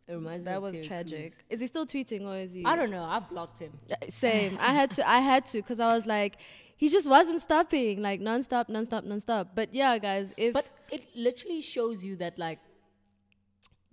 It 0.07 0.13
reminds 0.13 0.45
me 0.45 0.51
that 0.51 0.61
was 0.61 0.81
tragic. 0.87 1.19
Crews. 1.33 1.39
Is 1.49 1.59
he 1.61 1.67
still 1.67 1.85
tweeting 1.85 2.25
or 2.27 2.37
is 2.37 2.53
he? 2.53 2.63
I 2.65 2.75
don't 2.75 2.91
know. 2.91 3.03
I 3.03 3.19
blocked 3.19 3.59
him. 3.59 3.73
Uh, 3.91 3.95
Same. 4.09 4.57
I 4.59 4.71
had 4.73 4.91
to. 4.91 5.07
I 5.07 5.19
had 5.19 5.45
to 5.47 5.57
because 5.57 5.79
I 5.81 5.93
was 5.93 6.05
like, 6.05 6.37
he 6.77 6.87
just 6.87 7.09
wasn't 7.09 7.41
stopping, 7.41 8.01
like 8.01 8.21
nonstop, 8.21 8.69
nonstop, 8.69 9.05
nonstop. 9.05 9.49
But 9.53 9.73
yeah, 9.73 9.97
guys, 9.97 10.33
if 10.37 10.53
But 10.53 10.65
it 10.91 11.03
literally 11.15 11.61
shows 11.61 12.03
you 12.03 12.15
that, 12.17 12.39
like, 12.39 12.59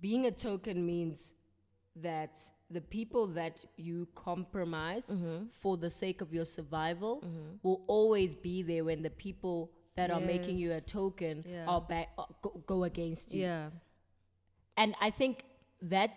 being 0.00 0.27
a 0.27 0.31
token 0.31 0.85
means 0.87 1.33
that 1.96 2.38
the 2.70 2.81
people 2.81 3.27
that 3.29 3.64
you 3.77 4.09
compromise 4.14 5.11
Mm-hmm. 5.11 5.46
for 5.50 5.77
the 5.77 5.90
sake 5.90 6.20
of 6.20 6.33
your 6.33 6.44
survival 6.44 7.22
will 7.62 7.83
always 7.87 8.35
be 8.35 8.62
there 8.62 8.85
when 8.85 9.03
the 9.03 9.11
people 9.11 9.70
that 9.96 10.11
are 10.11 10.20
making 10.20 10.59
you 10.59 10.72
a 10.72 10.81
token 10.81 11.44
Yeah. 11.48 11.66
are 11.66 11.81
back, 11.81 12.09
uh, 12.18 12.24
go, 12.42 12.62
go 12.66 12.85
against 12.85 13.33
you. 13.33 13.42
yeah, 13.42 13.70
And 14.77 14.94
I 15.00 15.11
think 15.11 15.44
that 15.88 16.11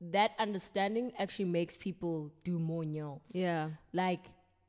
that 0.00 0.32
understanding 0.38 1.12
actually 1.18 1.46
makes 1.46 1.74
people 1.76 2.30
do 2.44 2.58
more 2.58 2.82
nyals. 2.84 3.22
yeah, 3.32 3.70
Like 3.92 4.24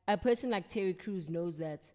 a 0.06 0.16
person 0.16 0.48
like 0.50 0.68
Terry 0.68 0.94
Crews 0.94 1.28
knows 1.28 1.58
that 1.58 1.90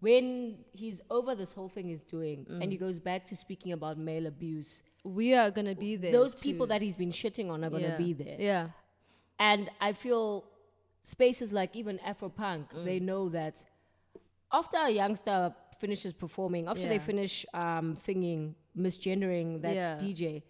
when 0.00 0.58
he's 0.72 1.00
over 1.10 1.34
this 1.34 1.54
whole 1.54 1.70
thing 1.70 1.86
he's 1.88 2.02
doing 2.02 2.46
and 2.50 2.64
Mm. 2.64 2.72
he 2.72 2.76
goes 2.76 2.98
back 3.00 3.24
to 3.26 3.34
speaking 3.36 3.72
about 3.72 3.96
male 3.96 4.26
abuse, 4.26 4.82
we 5.02 5.32
are 5.34 5.50
gonna 5.50 5.74
be 5.74 5.96
there. 5.96 6.12
those 6.12 6.34
people 6.46 6.66
that 6.66 6.82
he's 6.82 6.96
been 6.96 7.10
shitting 7.10 7.48
on 7.50 7.64
are 7.64 7.70
going 7.70 7.82
to 7.84 7.88
yeah. 7.88 7.96
be 8.06 8.12
there. 8.12 8.36
Yeah, 8.38 8.68
And 9.38 9.70
I 9.80 9.92
feel 9.94 10.44
spaces 11.00 11.52
like 11.54 11.74
even 11.74 11.98
Afropunk, 12.10 12.64
Mm. 12.70 12.84
they 12.84 13.00
know 13.00 13.28
that 13.30 13.64
after 14.52 14.76
a 14.78 14.90
youngster 14.90 15.54
finishes 15.78 16.12
performing, 16.12 16.66
after 16.68 16.86
they 16.88 16.98
finish 16.98 17.44
um, 17.54 17.96
thinking, 17.96 18.54
misgendering 18.76 19.60
that 19.62 19.74
Yeah. 19.74 19.96
DJ, 19.98 20.42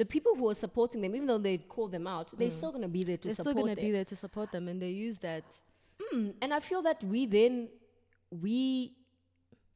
the 0.00 0.06
people 0.06 0.32
who 0.38 0.48
are 0.48 0.54
supporting 0.54 1.00
them, 1.02 1.14
even 1.14 1.26
though 1.30 1.42
they 1.48 1.58
call 1.74 1.86
them 1.96 2.06
out, 2.06 2.26
they're 2.38 2.50
still 2.60 2.70
going 2.76 2.86
to 2.90 2.94
be 2.98 3.04
there 3.04 3.18
to 3.18 3.28
Mm. 3.28 3.30
they're 3.30 3.34
still 3.34 3.44
support 3.52 3.64
gonna 3.66 3.74
them. 3.76 3.84
be 3.88 3.92
there 3.98 4.04
to 4.12 4.16
support 4.24 4.48
them, 4.54 4.64
and 4.70 4.80
they 4.84 4.88
use 5.06 5.18
that. 5.28 5.44
Mm, 6.12 6.34
and 6.42 6.54
I 6.58 6.60
feel 6.60 6.82
that 6.88 6.98
we 7.12 7.20
then 7.38 7.68
we 8.44 8.56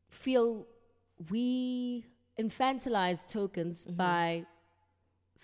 feel 0.09 0.67
we 1.31 2.07
infantilize 2.45 3.21
tokens 3.39 3.77
Mm-hmm. 3.85 3.97
by 3.97 4.47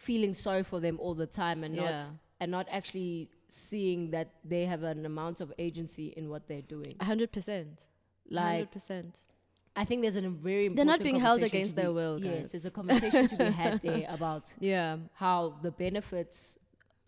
feeling 0.06 0.32
sorry 0.46 0.62
for 0.70 0.80
them 0.80 0.96
all 0.98 1.14
the 1.14 1.26
time 1.42 1.62
and 1.66 1.74
Yeah. 1.76 1.82
not 1.90 2.10
and 2.40 2.50
not 2.50 2.66
actually 2.78 3.28
seeing 3.48 4.10
that 4.16 4.28
they 4.52 4.64
have 4.72 4.82
an 4.82 5.04
amount 5.04 5.36
of 5.44 5.52
agency 5.58 6.06
in 6.16 6.24
what 6.32 6.42
they're 6.48 6.68
doing. 6.76 6.94
A 7.00 7.04
hundred 7.04 7.30
percent. 7.36 7.74
Like 8.30 8.52
hundred 8.52 8.70
percent. 8.78 9.18
I 9.76 9.84
think 9.84 10.02
there's 10.02 10.16
a 10.16 10.22
very 10.22 10.66
important 10.66 10.76
They're 10.76 10.84
not 10.84 11.02
being 11.02 11.18
held 11.20 11.42
against 11.42 11.76
be- 11.76 11.82
their 11.82 11.92
will, 11.92 12.20
Yes, 12.22 12.48
there's 12.48 12.64
a 12.64 12.70
conversation 12.70 13.28
to 13.28 13.36
be 13.36 13.44
had 13.44 13.80
there 13.86 14.06
about 14.08 14.52
Yeah, 14.58 14.96
how 15.14 15.54
the 15.62 15.70
benefits 15.70 16.56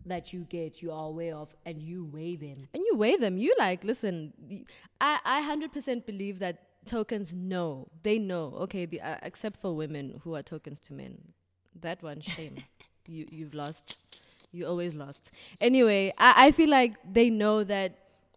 that 0.05 0.33
you 0.33 0.41
get 0.49 0.81
you 0.81 0.91
are 0.91 1.07
aware 1.07 1.35
of 1.35 1.53
and 1.65 1.81
you 1.81 2.05
weigh 2.05 2.35
them. 2.35 2.67
and 2.73 2.83
you 2.85 2.95
weigh 2.95 3.15
them. 3.17 3.37
You 3.37 3.53
like 3.57 3.83
listen. 3.83 4.33
I 4.99 5.19
I 5.25 5.41
hundred 5.41 5.71
percent 5.71 6.05
believe 6.05 6.39
that 6.39 6.55
tokens 6.85 7.33
know. 7.33 7.87
They 8.03 8.17
know. 8.19 8.53
Okay, 8.63 8.85
the, 8.85 8.99
uh, 9.01 9.17
except 9.23 9.57
for 9.61 9.75
women 9.75 10.19
who 10.23 10.35
are 10.35 10.41
tokens 10.43 10.79
to 10.81 10.93
men. 10.93 11.33
That 11.79 12.01
one 12.03 12.21
shame. 12.21 12.55
you 13.07 13.27
you've 13.31 13.53
lost. 13.53 13.97
You 14.51 14.67
always 14.67 14.93
lost. 14.95 15.31
Anyway, 15.61 16.13
I 16.17 16.47
I 16.47 16.51
feel 16.51 16.69
like 16.69 16.95
they 17.13 17.29
know 17.29 17.63
that 17.63 17.91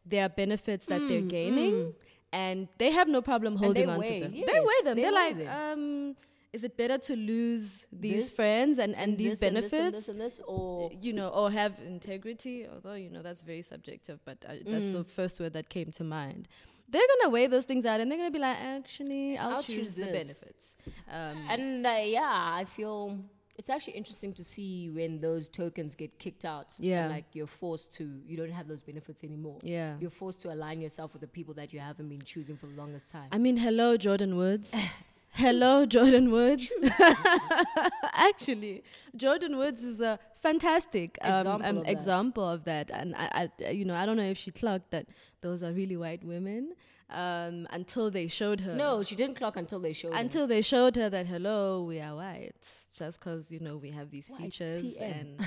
there 0.05 0.25
are 0.27 0.29
benefits 0.29 0.87
that 0.87 1.01
they're 1.09 1.21
gaining. 1.39 1.95
And 2.33 2.69
they 2.79 2.91
have 2.91 3.09
no 3.09 3.23
problem 3.23 3.57
holding 3.57 3.89
on 3.89 3.99
weigh, 4.01 4.21
to 4.21 4.25
them. 4.27 4.33
they 4.33 4.39
yes, 4.39 4.67
weigh 4.67 4.85
them. 4.85 4.97
they 4.97 5.03
They're 5.03 5.13
weigh 5.13 5.27
like, 5.29 5.39
them. 5.39 5.79
um, 5.79 6.17
is 6.53 6.65
it 6.65 6.77
better 6.77 6.99
to 6.99 7.17
lose 7.17 7.87
these 7.93 8.15
This 8.27 8.31
friends 8.37 8.79
and, 8.79 8.95
and, 8.97 9.17
these 9.19 9.41
this 9.41 9.49
and 9.49 9.57
this 9.57 9.71
benefits? 9.71 9.85
and 9.87 9.95
this 9.95 10.09
and 10.09 10.21
this, 10.21 10.41
or 10.47 10.91
you 11.01 11.13
know, 11.13 11.29
or 11.29 11.51
have 11.51 11.75
integrity, 11.87 12.67
although, 12.73 12.95
you 12.95 13.11
know, 13.11 13.23
that's 13.23 13.43
very 13.43 13.63
subjective, 13.63 14.19
but 14.25 14.39
uh, 14.49 14.55
that's 14.67 14.87
Mm. 14.87 14.93
the 14.93 15.05
first 15.05 15.39
word 15.41 15.53
that 15.53 15.69
came 15.69 15.91
to 15.93 16.05
mind. 16.05 16.49
They're 16.89 17.03
going 17.07 17.23
to 17.25 17.31
weigh 17.31 17.47
those 17.49 17.65
things 17.65 17.85
out 17.85 18.01
and 18.01 18.11
they're 18.11 18.19
going 18.19 18.31
to 18.31 18.33
be 18.33 18.39
like, 18.39 18.57
actually, 18.61 19.37
I'll, 19.39 19.57
I'll 19.57 19.63
choose, 19.63 19.77
choose 19.87 19.95
the 19.97 20.05
benefits. 20.07 20.77
Um, 21.11 21.37
And 21.49 21.87
uh, 21.87 21.99
yeah, 22.05 22.23
I 22.61 22.65
feel 22.65 23.19
it's 23.59 23.71
actually 23.71 23.95
interesting 23.95 24.33
to 24.35 24.45
see 24.45 24.91
when 24.91 25.21
those 25.21 25.49
tokens 25.49 25.95
get 25.95 26.19
kicked 26.19 26.45
out. 26.45 26.75
Yeah. 26.79 27.09
like 27.09 27.25
you're 27.33 27.47
forced 27.47 27.93
to, 27.95 28.21
you 28.27 28.37
don't 28.37 28.51
have 28.51 28.69
those 28.69 28.83
benefits 28.83 29.25
anymore. 29.25 29.59
yeah. 29.63 29.95
You're 30.01 30.11
forced 30.11 30.43
to 30.43 30.53
align 30.53 30.81
yourself 30.81 31.13
with 31.13 31.23
the 31.23 31.29
people 31.29 31.55
that 31.55 31.73
you 31.73 31.81
haven't 31.81 32.09
been 32.09 32.21
choosing 32.21 32.57
for 32.57 32.67
the 32.67 32.77
longest 32.77 33.11
time. 33.11 33.29
I 33.33 33.39
mean, 33.39 33.57
hello, 33.57 33.97
Jordyn 33.97 34.37
Woods. 34.37 34.75
hello, 35.31 35.87
Jordyn 35.87 36.31
Woods. 36.31 36.71
Actually, 38.13 38.83
Jordyn 39.17 39.57
Woods 39.57 39.83
is 39.83 40.01
a 40.01 40.19
fantastic 40.41 41.19
um, 41.23 41.39
Example 41.39 41.67
um, 41.69 41.77
of 41.79 41.85
that. 41.85 41.91
example 41.93 42.49
of 42.49 42.65
that. 42.65 42.91
And 42.91 43.15
I, 43.17 43.51
I, 43.65 43.71
you 43.71 43.85
know, 43.85 43.95
I 43.95 44.07
don't 44.07 44.17
know 44.17 44.25
if 44.25 44.39
she 44.39 44.51
clocked 44.51 44.91
that 44.91 45.07
those 45.41 45.63
are 45.63 45.73
really 45.73 45.97
white 45.97 46.25
women 46.25 46.75
um, 47.11 47.67
until 47.71 48.11
they 48.11 48.27
showed 48.27 48.61
her. 48.63 48.75
no, 48.75 49.03
she 49.05 49.15
didn't 49.15 49.37
clock 49.37 49.57
until 49.57 49.79
they 49.79 49.93
showed 49.93 50.13
her. 50.13 50.19
until 50.19 50.47
they 50.47 50.61
showed 50.61 50.97
her 50.97 51.09
that 51.09 51.27
hello 51.27 51.85
we 51.85 52.01
are 52.01 52.17
white 52.17 52.53
just 52.99 53.21
because 53.21 53.53
you 53.53 53.61
know 53.61 53.77
we 53.77 53.91
have 53.91 54.11
these 54.11 54.29
White 54.29 54.41
features 54.41 54.83
TM. 54.83 55.39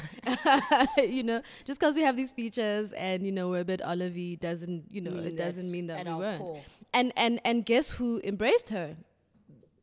and 0.98 1.14
you 1.14 1.24
know 1.24 1.42
just 1.66 1.80
because 1.80 1.96
we 1.96 2.02
have 2.04 2.16
these 2.16 2.32
features 2.32 2.94
and 2.94 3.26
you 3.26 3.32
know 3.32 3.50
we're 3.50 3.62
a 3.62 3.66
bit 3.66 3.82
olivey 3.82 4.40
doesn't 4.40 4.86
you 4.90 5.02
know 5.02 5.12
mean 5.12 5.26
it 5.26 5.36
doesn't 5.38 5.70
mean 5.70 5.88
that 5.88 6.06
we 6.06 6.14
weren't 6.14 6.42
core. 6.42 6.62
and 6.94 7.12
and 7.18 7.42
and 7.44 7.66
guess 7.66 7.90
who 7.92 8.22
embraced 8.24 8.70
her 8.70 8.96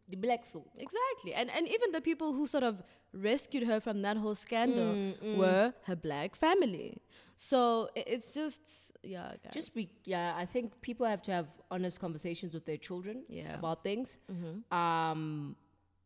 The 0.08 0.16
black 0.16 0.46
flu. 0.50 0.62
exactly 0.78 1.34
and 1.34 1.50
and 1.50 1.68
even 1.68 1.92
the 1.92 2.00
people 2.00 2.32
who 2.32 2.46
sort 2.46 2.62
of 2.64 2.82
rescued 3.12 3.64
her 3.64 3.80
from 3.80 4.02
that 4.02 4.16
whole 4.16 4.34
scandal 4.34 4.94
Mm, 4.94 5.36
were 5.36 5.74
her 5.84 5.96
black 5.96 6.36
family 6.36 7.02
so 7.36 7.88
it's 7.94 8.32
just 8.32 8.92
yeah 9.02 9.32
guys. 9.44 9.52
Just 9.52 9.74
be, 9.74 9.90
yeah, 10.04 10.34
I 10.36 10.46
think 10.46 10.80
people 10.80 11.06
have 11.06 11.22
to 11.22 11.32
have 11.32 11.46
honest 11.70 12.00
conversations 12.00 12.54
with 12.54 12.64
their 12.64 12.78
children 12.78 13.22
Yeah. 13.28 13.58
about 13.58 13.82
things. 13.82 14.18
Mm-hmm. 14.32 14.74
Um, 14.76 15.56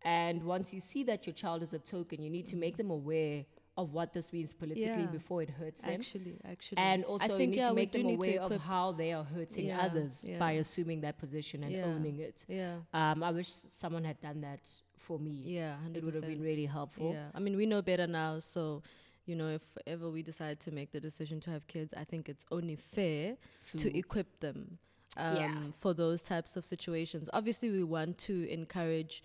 and 0.03 0.43
once 0.45 0.73
you 0.73 0.81
see 0.81 1.05
that 1.05 1.27
your 1.27 1.35
child 1.35 1.63
is 1.63 1.73
a 1.75 1.79
token, 1.79 2.23
you 2.23 2.31
need 2.31 2.47
to 2.49 2.57
make 2.57 2.77
them 2.77 2.91
aware 2.91 3.45
of 3.77 3.93
what 3.93 4.13
this 4.13 4.33
means 4.33 4.53
politically 4.53 5.03
Yeah. 5.05 5.07
before 5.19 5.43
it 5.43 5.51
hurts 5.51 5.83
them. 5.83 5.95
actually 6.01 6.37
actually 6.45 6.79
And 6.79 7.05
I 7.05 7.07
also, 7.07 7.37
you 7.37 7.47
need 7.47 7.57
yeah 7.57 7.69
to 7.69 7.75
make 7.75 7.93
them 7.93 8.07
aware 8.07 8.41
of 8.41 8.53
how 8.61 8.93
they 8.93 9.13
are 9.13 9.25
hurting 9.25 9.67
Yeah, 9.67 9.81
others 9.87 10.27
by 10.39 10.53
assuming 10.53 11.01
that 11.03 11.17
position 11.19 11.63
and 11.65 11.75
owning 11.85 12.19
it. 12.19 12.45
yeah 12.49 12.77
Um, 12.93 13.23
I 13.23 13.31
wish 13.31 13.49
someone 13.53 14.05
had 14.05 14.21
done 14.21 14.41
that 14.41 14.69
for 14.99 15.19
me. 15.19 15.43
yeah 15.45 15.77
100%. 15.87 15.97
It 15.97 16.05
would 16.05 16.15
have 16.15 16.27
been 16.27 16.43
really 16.43 16.67
helpful. 16.67 17.13
Yeah, 17.13 17.29
I 17.35 17.39
mean, 17.39 17.57
we 17.57 17.65
know 17.67 17.81
better 17.83 18.07
now, 18.07 18.39
so 18.41 18.83
you 19.31 19.37
know, 19.37 19.49
if 19.61 19.63
ever 19.87 20.07
we 20.17 20.23
decide 20.33 20.57
to 20.67 20.71
make 20.79 20.91
the 20.91 21.01
decision 21.01 21.39
to 21.45 21.51
have 21.55 21.63
kids, 21.75 21.95
I 21.97 22.05
think 22.11 22.29
it's 22.29 22.45
only 22.51 22.77
fair 22.77 23.37
to 23.77 23.87
equip 24.03 24.41
them 24.41 24.79
um, 25.17 25.37
Yeah. 25.37 25.55
for 25.83 25.93
those 25.95 26.21
types 26.33 26.57
of 26.59 26.65
situations. 26.65 27.31
Obviously, 27.33 27.69
we 27.71 27.85
want 27.97 28.19
to 28.29 28.35
encourage, 28.51 29.23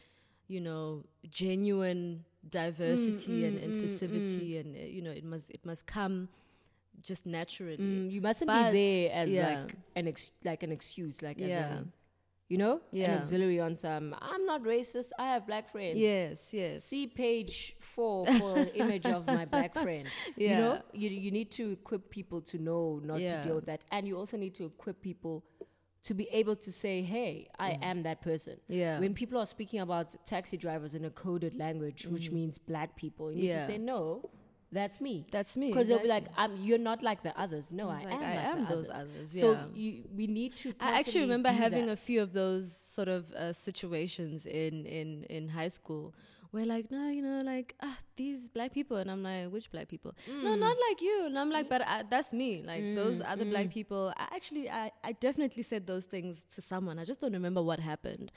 you 0.47 0.61
know, 0.61 1.03
genuine 1.29 2.23
diversity 2.47 3.45
and 3.47 3.59
mm, 3.59 3.63
mm, 3.63 3.71
inclusivity, 3.73 4.59
and 4.59 4.75
uh, 4.75 4.79
you 4.95 5.01
know, 5.01 5.11
it 5.11 5.23
must 5.23 5.49
it 5.57 5.65
must 5.65 5.83
come 5.87 6.29
just 7.01 7.25
naturally. 7.25 7.77
Mm, 7.77 8.11
you 8.11 8.21
mustn't 8.21 8.47
But, 8.47 8.71
be 8.71 8.77
there 8.79 9.11
as 9.21 9.29
yeah. 9.31 9.47
like 9.63 9.75
an 9.95 10.07
ex- 10.07 10.31
like 10.43 10.61
an 10.63 10.71
excuse, 10.71 11.21
like 11.21 11.41
as 11.41 11.51
a 11.51 11.85
you 12.47 12.58
know, 12.58 12.81
Yeah. 12.91 13.12
an 13.12 13.17
auxiliary 13.19 13.60
on 13.60 13.73
some. 13.75 14.15
I'm 14.21 14.45
not 14.45 14.63
racist. 14.63 15.10
I 15.17 15.25
have 15.34 15.47
black 15.47 15.69
friends. 15.71 15.97
Yes, 15.97 16.53
yes, 16.53 16.84
See 16.84 17.08
page 17.08 17.75
four 17.79 18.25
for 18.25 18.58
an 18.60 18.67
image 18.84 19.05
of 19.08 19.25
my 19.27 19.45
black 19.45 19.73
friend. 19.73 20.08
Yeah. 20.36 20.49
You 20.49 20.55
know, 20.63 20.81
you 20.93 21.10
you 21.10 21.31
need 21.31 21.49
to 21.51 21.71
equip 21.71 22.10
people 22.10 22.41
to 22.51 22.58
know 22.58 22.99
not 23.03 23.19
Yeah. 23.19 23.41
to 23.41 23.47
deal 23.47 23.55
with 23.55 23.65
that, 23.65 23.81
and 23.91 24.08
you 24.08 24.17
also 24.17 24.38
need 24.38 24.53
to 24.55 24.65
equip 24.65 25.01
people 25.01 25.43
to 26.03 26.13
be 26.13 26.27
able 26.31 26.55
to 26.58 26.71
say, 26.71 27.01
"Hey, 27.01 27.47
I 27.58 27.79
am 27.81 28.03
that 28.03 28.21
person." 28.21 28.55
Mm. 28.69 28.75
yeah, 28.81 28.99
When 28.99 29.13
people 29.15 29.39
are 29.39 29.45
speaking 29.47 29.79
about 29.79 30.15
taxi 30.23 30.55
drivers 30.58 30.93
in 30.93 31.03
a 31.05 31.10
coded 31.10 31.55
language, 31.55 32.05
which 32.05 32.29
means 32.31 32.60
black 32.60 32.95
people, 32.95 33.31
you 33.31 33.38
need 33.38 33.49
Mm-hmm. 33.49 33.58
Yeah. 33.58 33.65
to 33.65 33.71
say, 33.73 33.77
"No, 33.79 34.29
that's 34.75 34.99
me." 35.01 35.25
that's 35.31 35.57
me. 35.57 35.67
Because 35.67 35.88
they'll 35.88 36.07
be 36.09 36.13
like, 36.17 36.27
"I'm 36.38 36.55
you're 36.57 36.85
not 36.91 37.01
like 37.09 37.23
the 37.23 37.33
others." 37.39 37.71
No, 37.71 37.89
I 37.89 38.03
like, 38.03 38.13
am. 38.13 38.23
I 38.23 38.35
like 38.35 38.45
am 38.45 38.65
those 38.65 38.89
others. 38.89 39.03
others, 39.03 39.39
So 39.41 39.57
you, 39.73 40.03
we 40.15 40.27
need 40.27 40.55
to. 40.57 40.73
I 40.79 40.99
actually 40.99 41.21
remember 41.21 41.49
having 41.49 41.89
a 41.89 41.97
few 42.07 42.21
of 42.21 42.33
those 42.33 42.71
sort 42.97 43.07
of 43.07 43.31
uh, 43.31 43.53
situations 43.53 44.45
in, 44.45 44.85
in, 44.85 45.23
in 45.23 45.49
high 45.49 45.67
school 45.79 46.13
where 46.55 46.65
like, 46.65 46.89
no, 46.89 47.09
you 47.09 47.21
know, 47.21 47.41
like, 47.41 47.75
ah, 47.83 47.97
these 48.15 48.49
black 48.49 48.73
people. 48.73 48.97
And 48.97 49.11
I'm 49.11 49.21
like, 49.21 49.51
which 49.51 49.69
black 49.71 49.88
people? 49.89 50.15
Mm. 50.31 50.43
No, 50.43 50.55
not 50.55 50.77
like 50.89 51.01
you. 51.01 51.25
And 51.25 51.38
I'm 51.38 51.51
like, 51.51 51.69
but 51.69 51.81
I, 51.85 52.03
that's 52.09 52.31
me. 52.31 52.63
Like 52.65 52.95
those 52.95 53.21
other 53.21 53.45
black 53.45 53.69
people. 53.69 54.13
I 54.17 54.27
actually, 54.33 54.69
I, 54.69 54.91
I 55.03 55.11
definitely 55.11 55.63
said 55.63 55.85
those 55.85 56.05
things 56.05 56.45
to 56.55 56.61
someone. 56.61 56.97
I 56.97 57.03
just 57.03 57.19
don't 57.19 57.33
remember 57.33 57.61
what 57.61 57.79
happened. 57.79 58.31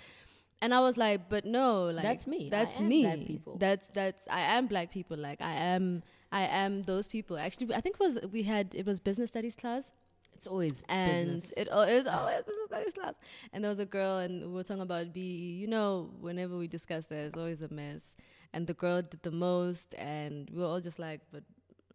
And 0.61 0.75
I 0.75 0.81
was 0.81 0.97
like, 0.97 1.29
but 1.29 1.45
no, 1.45 1.85
like 1.85 2.03
That's 2.03 2.27
me. 2.27 2.49
That's 2.51 2.81
me. 2.81 3.41
That's 3.59 3.89
that's 3.95 4.27
I 4.29 4.41
am 4.41 4.67
black 4.67 4.91
people. 4.91 5.17
Like 5.17 5.41
I 5.41 5.53
am 5.53 6.03
I 6.31 6.43
am 6.43 6.83
those 6.83 7.09
people. 7.09 7.37
Actually, 7.39 7.75
I 7.75 7.81
think 7.81 7.97
it 7.97 8.01
was 8.01 8.19
we 8.33 8.43
had 8.43 8.75
it 8.75 8.85
was 8.87 9.01
business 9.01 9.29
studies 9.31 9.55
class 9.55 9.93
It's 10.35 10.47
always 10.47 10.83
and 10.89 11.35
business. 11.35 11.53
it 11.57 11.69
al- 11.69 11.83
it's 11.83 12.09
always 12.09 12.43
business 12.45 12.67
studies 12.67 12.93
class. 12.95 13.15
And 13.53 13.65
there 13.65 13.71
was 13.71 13.79
a 13.79 13.87
girl, 13.87 14.19
and 14.19 14.43
we 14.43 14.53
were 14.55 14.63
talking 14.65 14.83
about 14.83 15.13
BE. 15.13 15.59
You 15.63 15.67
know, 15.69 16.11
whenever 16.21 16.57
we 16.59 16.69
discuss 16.69 17.07
that, 17.07 17.19
it's 17.19 17.37
always 17.37 17.63
a 17.63 17.73
mess. 17.73 18.15
And 18.53 18.67
the 18.67 18.75
girl 18.75 19.03
did 19.03 19.23
the 19.23 19.31
most, 19.31 19.95
and 19.97 20.49
we 20.51 20.61
were 20.61 20.67
all 20.67 20.81
just 20.81 20.99
like, 20.99 21.21
"But 21.33 21.45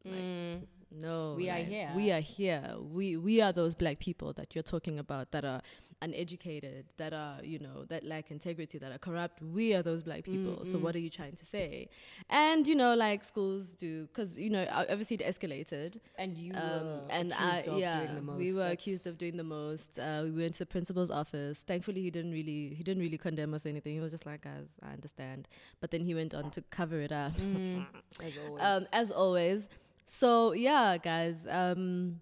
Mm. 0.05 0.61
No, 0.93 1.33
We 1.35 1.49
are 1.49 1.57
here. 1.57 1.91
We 1.95 2.11
are 2.11 2.19
here. 2.21 2.75
We 2.79 3.17
we 3.17 3.41
are 3.41 3.51
those 3.51 3.75
black 3.75 3.99
people 3.99 4.33
that 4.33 4.53
you're 4.55 4.63
talking 4.63 4.99
about 4.99 5.31
that 5.31 5.43
are 5.45 5.61
uneducated, 6.01 6.85
that 6.97 7.13
are 7.13 7.37
you 7.43 7.57
know 7.59 7.85
that 7.87 8.03
lack 8.05 8.29
integrity, 8.29 8.77
that 8.77 8.91
are 8.91 8.97
corrupt. 8.97 9.41
We 9.41 9.73
are 9.73 9.81
those 9.81 10.03
black 10.03 10.23
people. 10.25 10.65
So 10.65 10.77
what 10.77 10.95
are 10.95 10.99
you 10.99 11.09
trying 11.09 11.35
to 11.37 11.45
say? 11.45 11.87
And 12.29 12.67
you 12.67 12.75
know, 12.75 12.93
like 12.93 13.23
schools 13.23 13.69
do, 13.69 14.05
because 14.07 14.37
you 14.37 14.49
know, 14.49 14.67
obviously 14.71 15.15
it 15.17 15.23
escalated. 15.25 15.99
and 16.17 16.37
you 16.37 16.51
Um, 16.53 16.61
were 16.61 17.01
and 17.09 17.33
I, 17.33 17.59
of 17.61 17.79
yeah, 17.79 18.01
doing 18.03 18.15
the 18.15 18.21
most. 18.21 18.37
we 18.37 18.51
were 18.53 18.59
That's- 18.59 18.73
accused 18.73 19.07
of 19.07 19.17
doing 19.17 19.37
the 19.37 19.43
most. 19.43 19.97
Uh, 19.97 20.21
we 20.25 20.31
went 20.31 20.53
to 20.55 20.59
the 20.59 20.65
principal's 20.65 21.09
office. 21.11 21.59
Thankfully, 21.65 22.01
he 22.01 22.11
didn't 22.11 22.31
really, 22.31 22.73
he 22.75 22.83
didn't 22.83 23.01
really 23.01 23.17
condemn 23.17 23.53
us 23.53 23.65
or 23.65 23.69
anything. 23.69 23.93
He 23.93 23.99
was 24.01 24.11
just 24.11 24.25
like, 24.25 24.41
"Guys, 24.41 24.77
I 24.83 24.91
understand." 24.93 25.47
But 25.79 25.91
then 25.91 26.01
he 26.01 26.13
went 26.13 26.33
on 26.35 26.51
to 26.51 26.61
cover 26.69 26.99
it 26.99 27.11
up, 27.11 27.33
Mm, 27.33 27.85
as 28.21 28.33
always. 28.45 28.61
um, 28.63 28.87
as 28.91 29.11
always. 29.11 29.69
So 30.05 30.53
yeah, 30.53 30.97
guys, 30.97 31.47
um, 31.49 32.19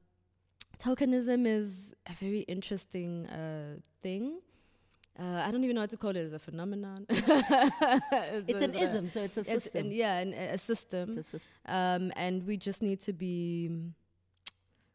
tokenism 0.80 1.46
is 1.48 1.94
a 2.08 2.14
very 2.14 2.42
interesting 2.42 3.28
uh, 3.28 3.76
thing. 4.02 4.40
Uh, 5.20 5.44
I 5.46 5.52
don't 5.52 5.64
even 5.64 5.76
know 5.76 5.82
what 5.82 5.90
to 5.92 5.98
call 5.98 6.12
it 6.12 6.18
as 6.18 6.34
a 6.34 6.40
phenomenon. 6.40 7.06
it's 7.10 8.62
an 8.62 8.76
a- 8.76 8.80
ism, 8.80 9.10
so 9.10 9.22
it's 9.22 9.38
a 9.38 9.42
It's 9.42 9.50
system. 9.50 9.88
an, 9.88 9.92
yeah, 9.92 10.20
an, 10.20 10.34
a 10.34 10.58
system. 10.58 11.10
it's 11.10 11.18
a 11.18 11.24
system. 11.24 11.58
um, 11.68 12.12
and 12.16 12.46
we 12.48 12.56
just 12.58 12.82
need 12.82 13.02
to 13.02 13.14
be 13.14 13.70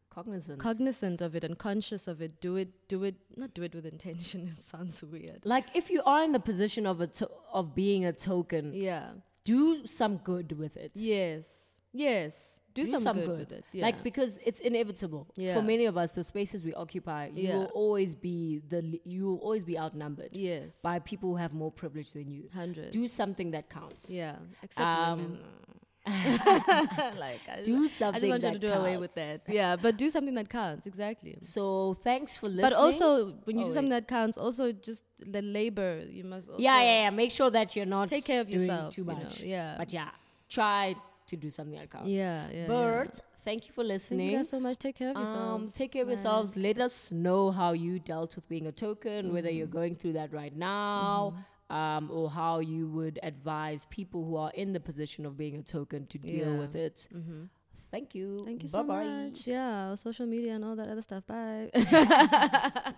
Cognizant. 0.09 0.59
cognizant 0.59 1.21
of 1.21 1.35
it 1.35 1.43
and 1.43 1.57
conscious 1.59 2.07
of 2.07 2.21
it. 2.21 2.41
Do 2.41 2.55
it, 2.55 2.69
do 2.87 3.03
it, 3.03 3.15
not 3.35 3.53
do 3.53 3.61
it 3.61 3.75
with 3.75 3.85
intention. 3.85 4.51
It 4.57 4.65
sounds 4.65 5.03
weird. 5.03 5.41
like 5.45 5.65
if 5.75 5.91
you 5.91 6.01
are 6.03 6.23
in 6.23 6.31
the 6.31 6.39
position 6.39 6.87
of 6.87 6.99
a 7.01 7.07
to- 7.07 7.29
of 7.53 7.75
being 7.75 8.03
a 8.05 8.11
token, 8.11 8.73
Yeah. 8.73 9.11
do 9.43 9.85
some 9.85 10.17
good 10.17 10.57
with 10.57 10.75
it. 10.77 10.91
Yes. 10.95 11.75
Yes. 11.93 12.56
Do, 12.77 12.83
Do 12.83 12.91
some, 12.93 13.03
some 13.09 13.17
good, 13.17 13.25
good. 13.27 13.39
with 13.39 13.51
it. 13.59 13.63
Yeah. 13.73 13.85
Like 13.87 13.97
because 14.09 14.31
it's 14.49 14.61
inevitable 14.69 15.23
Yeah. 15.35 15.55
for 15.55 15.63
many 15.73 15.85
of 15.91 15.95
us. 16.01 16.09
The 16.19 16.23
spaces 16.33 16.59
we 16.69 16.73
occupy, 16.83 17.21
you 17.33 17.47
Yeah. 17.47 17.57
will 17.57 17.71
always 17.83 18.11
be 18.27 18.61
the 18.73 18.81
you 19.13 19.21
will 19.27 19.41
always 19.47 19.65
be 19.71 19.75
outnumbered 19.83 20.31
yes. 20.49 20.71
by 20.89 20.95
people 21.11 21.27
who 21.31 21.37
have 21.45 21.53
more 21.63 21.71
privilege 21.81 22.09
than 22.17 22.27
you. 22.35 22.41
Hundred. 22.61 22.91
Do 22.91 23.03
something 23.21 23.49
that 23.55 23.65
counts. 23.79 24.03
yeah. 24.21 24.35
Except 24.65 24.87
Um, 24.87 25.17
women. 25.19 25.39
like 27.25 27.41
I, 27.53 27.63
Do 27.63 27.83
I 27.83 27.87
something. 27.87 28.21
just 28.21 28.31
want 28.31 28.43
you 28.43 28.59
to 28.59 28.59
do 28.67 28.71
away 28.81 28.95
with 28.97 29.13
that. 29.15 29.41
Yeah, 29.59 29.75
but 29.75 29.97
do 29.97 30.09
something 30.09 30.35
that 30.35 30.49
counts. 30.49 30.85
Exactly. 30.87 31.33
So 31.41 31.97
thanks 32.03 32.37
for 32.37 32.47
listening. 32.47 32.69
But 32.69 32.73
also, 32.83 33.09
when 33.45 33.57
you 33.59 33.63
Oh, 33.65 33.67
do 33.67 33.73
something 33.73 33.89
that 33.97 34.07
counts, 34.07 34.37
also 34.37 34.71
just 34.71 35.03
the 35.19 35.41
labor. 35.41 36.03
You 36.17 36.23
must 36.23 36.49
also 36.49 36.61
yeah, 36.61 36.79
yeah, 36.81 37.01
yeah. 37.03 37.09
Make 37.21 37.31
sure 37.31 37.49
that 37.57 37.75
you're 37.75 37.85
not 37.97 38.07
take 38.09 38.25
care 38.25 38.41
of 38.41 38.47
doing 38.49 38.61
yourself. 38.61 38.93
too 38.95 39.01
you 39.01 39.07
know, 39.07 39.13
much. 39.23 39.41
Yeah. 39.41 39.75
But 39.77 39.91
yeah, 39.91 40.09
try 40.49 40.95
to 41.27 41.35
do 41.37 41.49
something 41.49 41.77
like 41.79 41.89
that 41.91 41.97
counts. 41.97 42.09
yeah. 42.09 42.47
Yeah. 42.53 42.67
Bert, 42.67 43.19
thank 43.43 43.67
you 43.67 43.73
for 43.73 43.83
listening. 43.83 44.19
Thank 44.19 44.31
you 44.31 44.37
guys 44.39 44.49
so 44.49 44.59
much. 44.59 44.77
Take 44.77 44.95
care 44.95 45.11
of 45.11 45.17
Um, 45.17 45.23
yourselves. 45.23 45.73
take 45.73 45.91
care 45.93 46.01
of 46.03 46.07
Bye. 46.07 46.13
yourselves. 46.13 46.57
Let 46.57 46.79
us 46.79 47.11
know 47.11 47.51
how 47.51 47.71
you 47.73 47.99
dealt 47.99 48.35
with 48.35 48.47
being 48.49 48.67
a 48.67 48.71
token, 48.71 49.33
whether 49.33 49.49
you're 49.49 49.67
Mm-hmm. 49.67 49.77
going 49.81 49.95
through 49.95 50.13
that 50.13 50.33
right 50.33 50.55
now, 50.55 51.33
um, 51.69 52.09
or 52.11 52.29
how 52.29 52.59
you 52.59 52.87
would 52.87 53.19
advise 53.23 53.85
people 53.89 54.23
who 54.25 54.35
are 54.37 54.51
in 54.55 54.73
the 54.73 54.79
position 54.79 55.25
of 55.25 55.37
being 55.37 55.55
a 55.55 55.63
token 55.63 56.05
to 56.07 56.17
deal 56.17 56.53
Yeah. 56.53 56.59
with 56.59 56.75
it. 56.75 57.07
Mhm. 57.13 57.49
Thank 57.91 58.13
you. 58.15 58.41
Thank 58.43 58.61
you 58.63 58.67
so 58.67 58.83
Bye-bye. 58.83 59.03
much. 59.05 59.47
Yeah, 59.47 59.95
social 59.95 60.25
media 60.27 60.53
and 60.55 60.63
all 60.65 60.75
that 60.75 60.89
other 60.89 61.01
stuff. 61.01 61.25
Bye. 61.25 61.71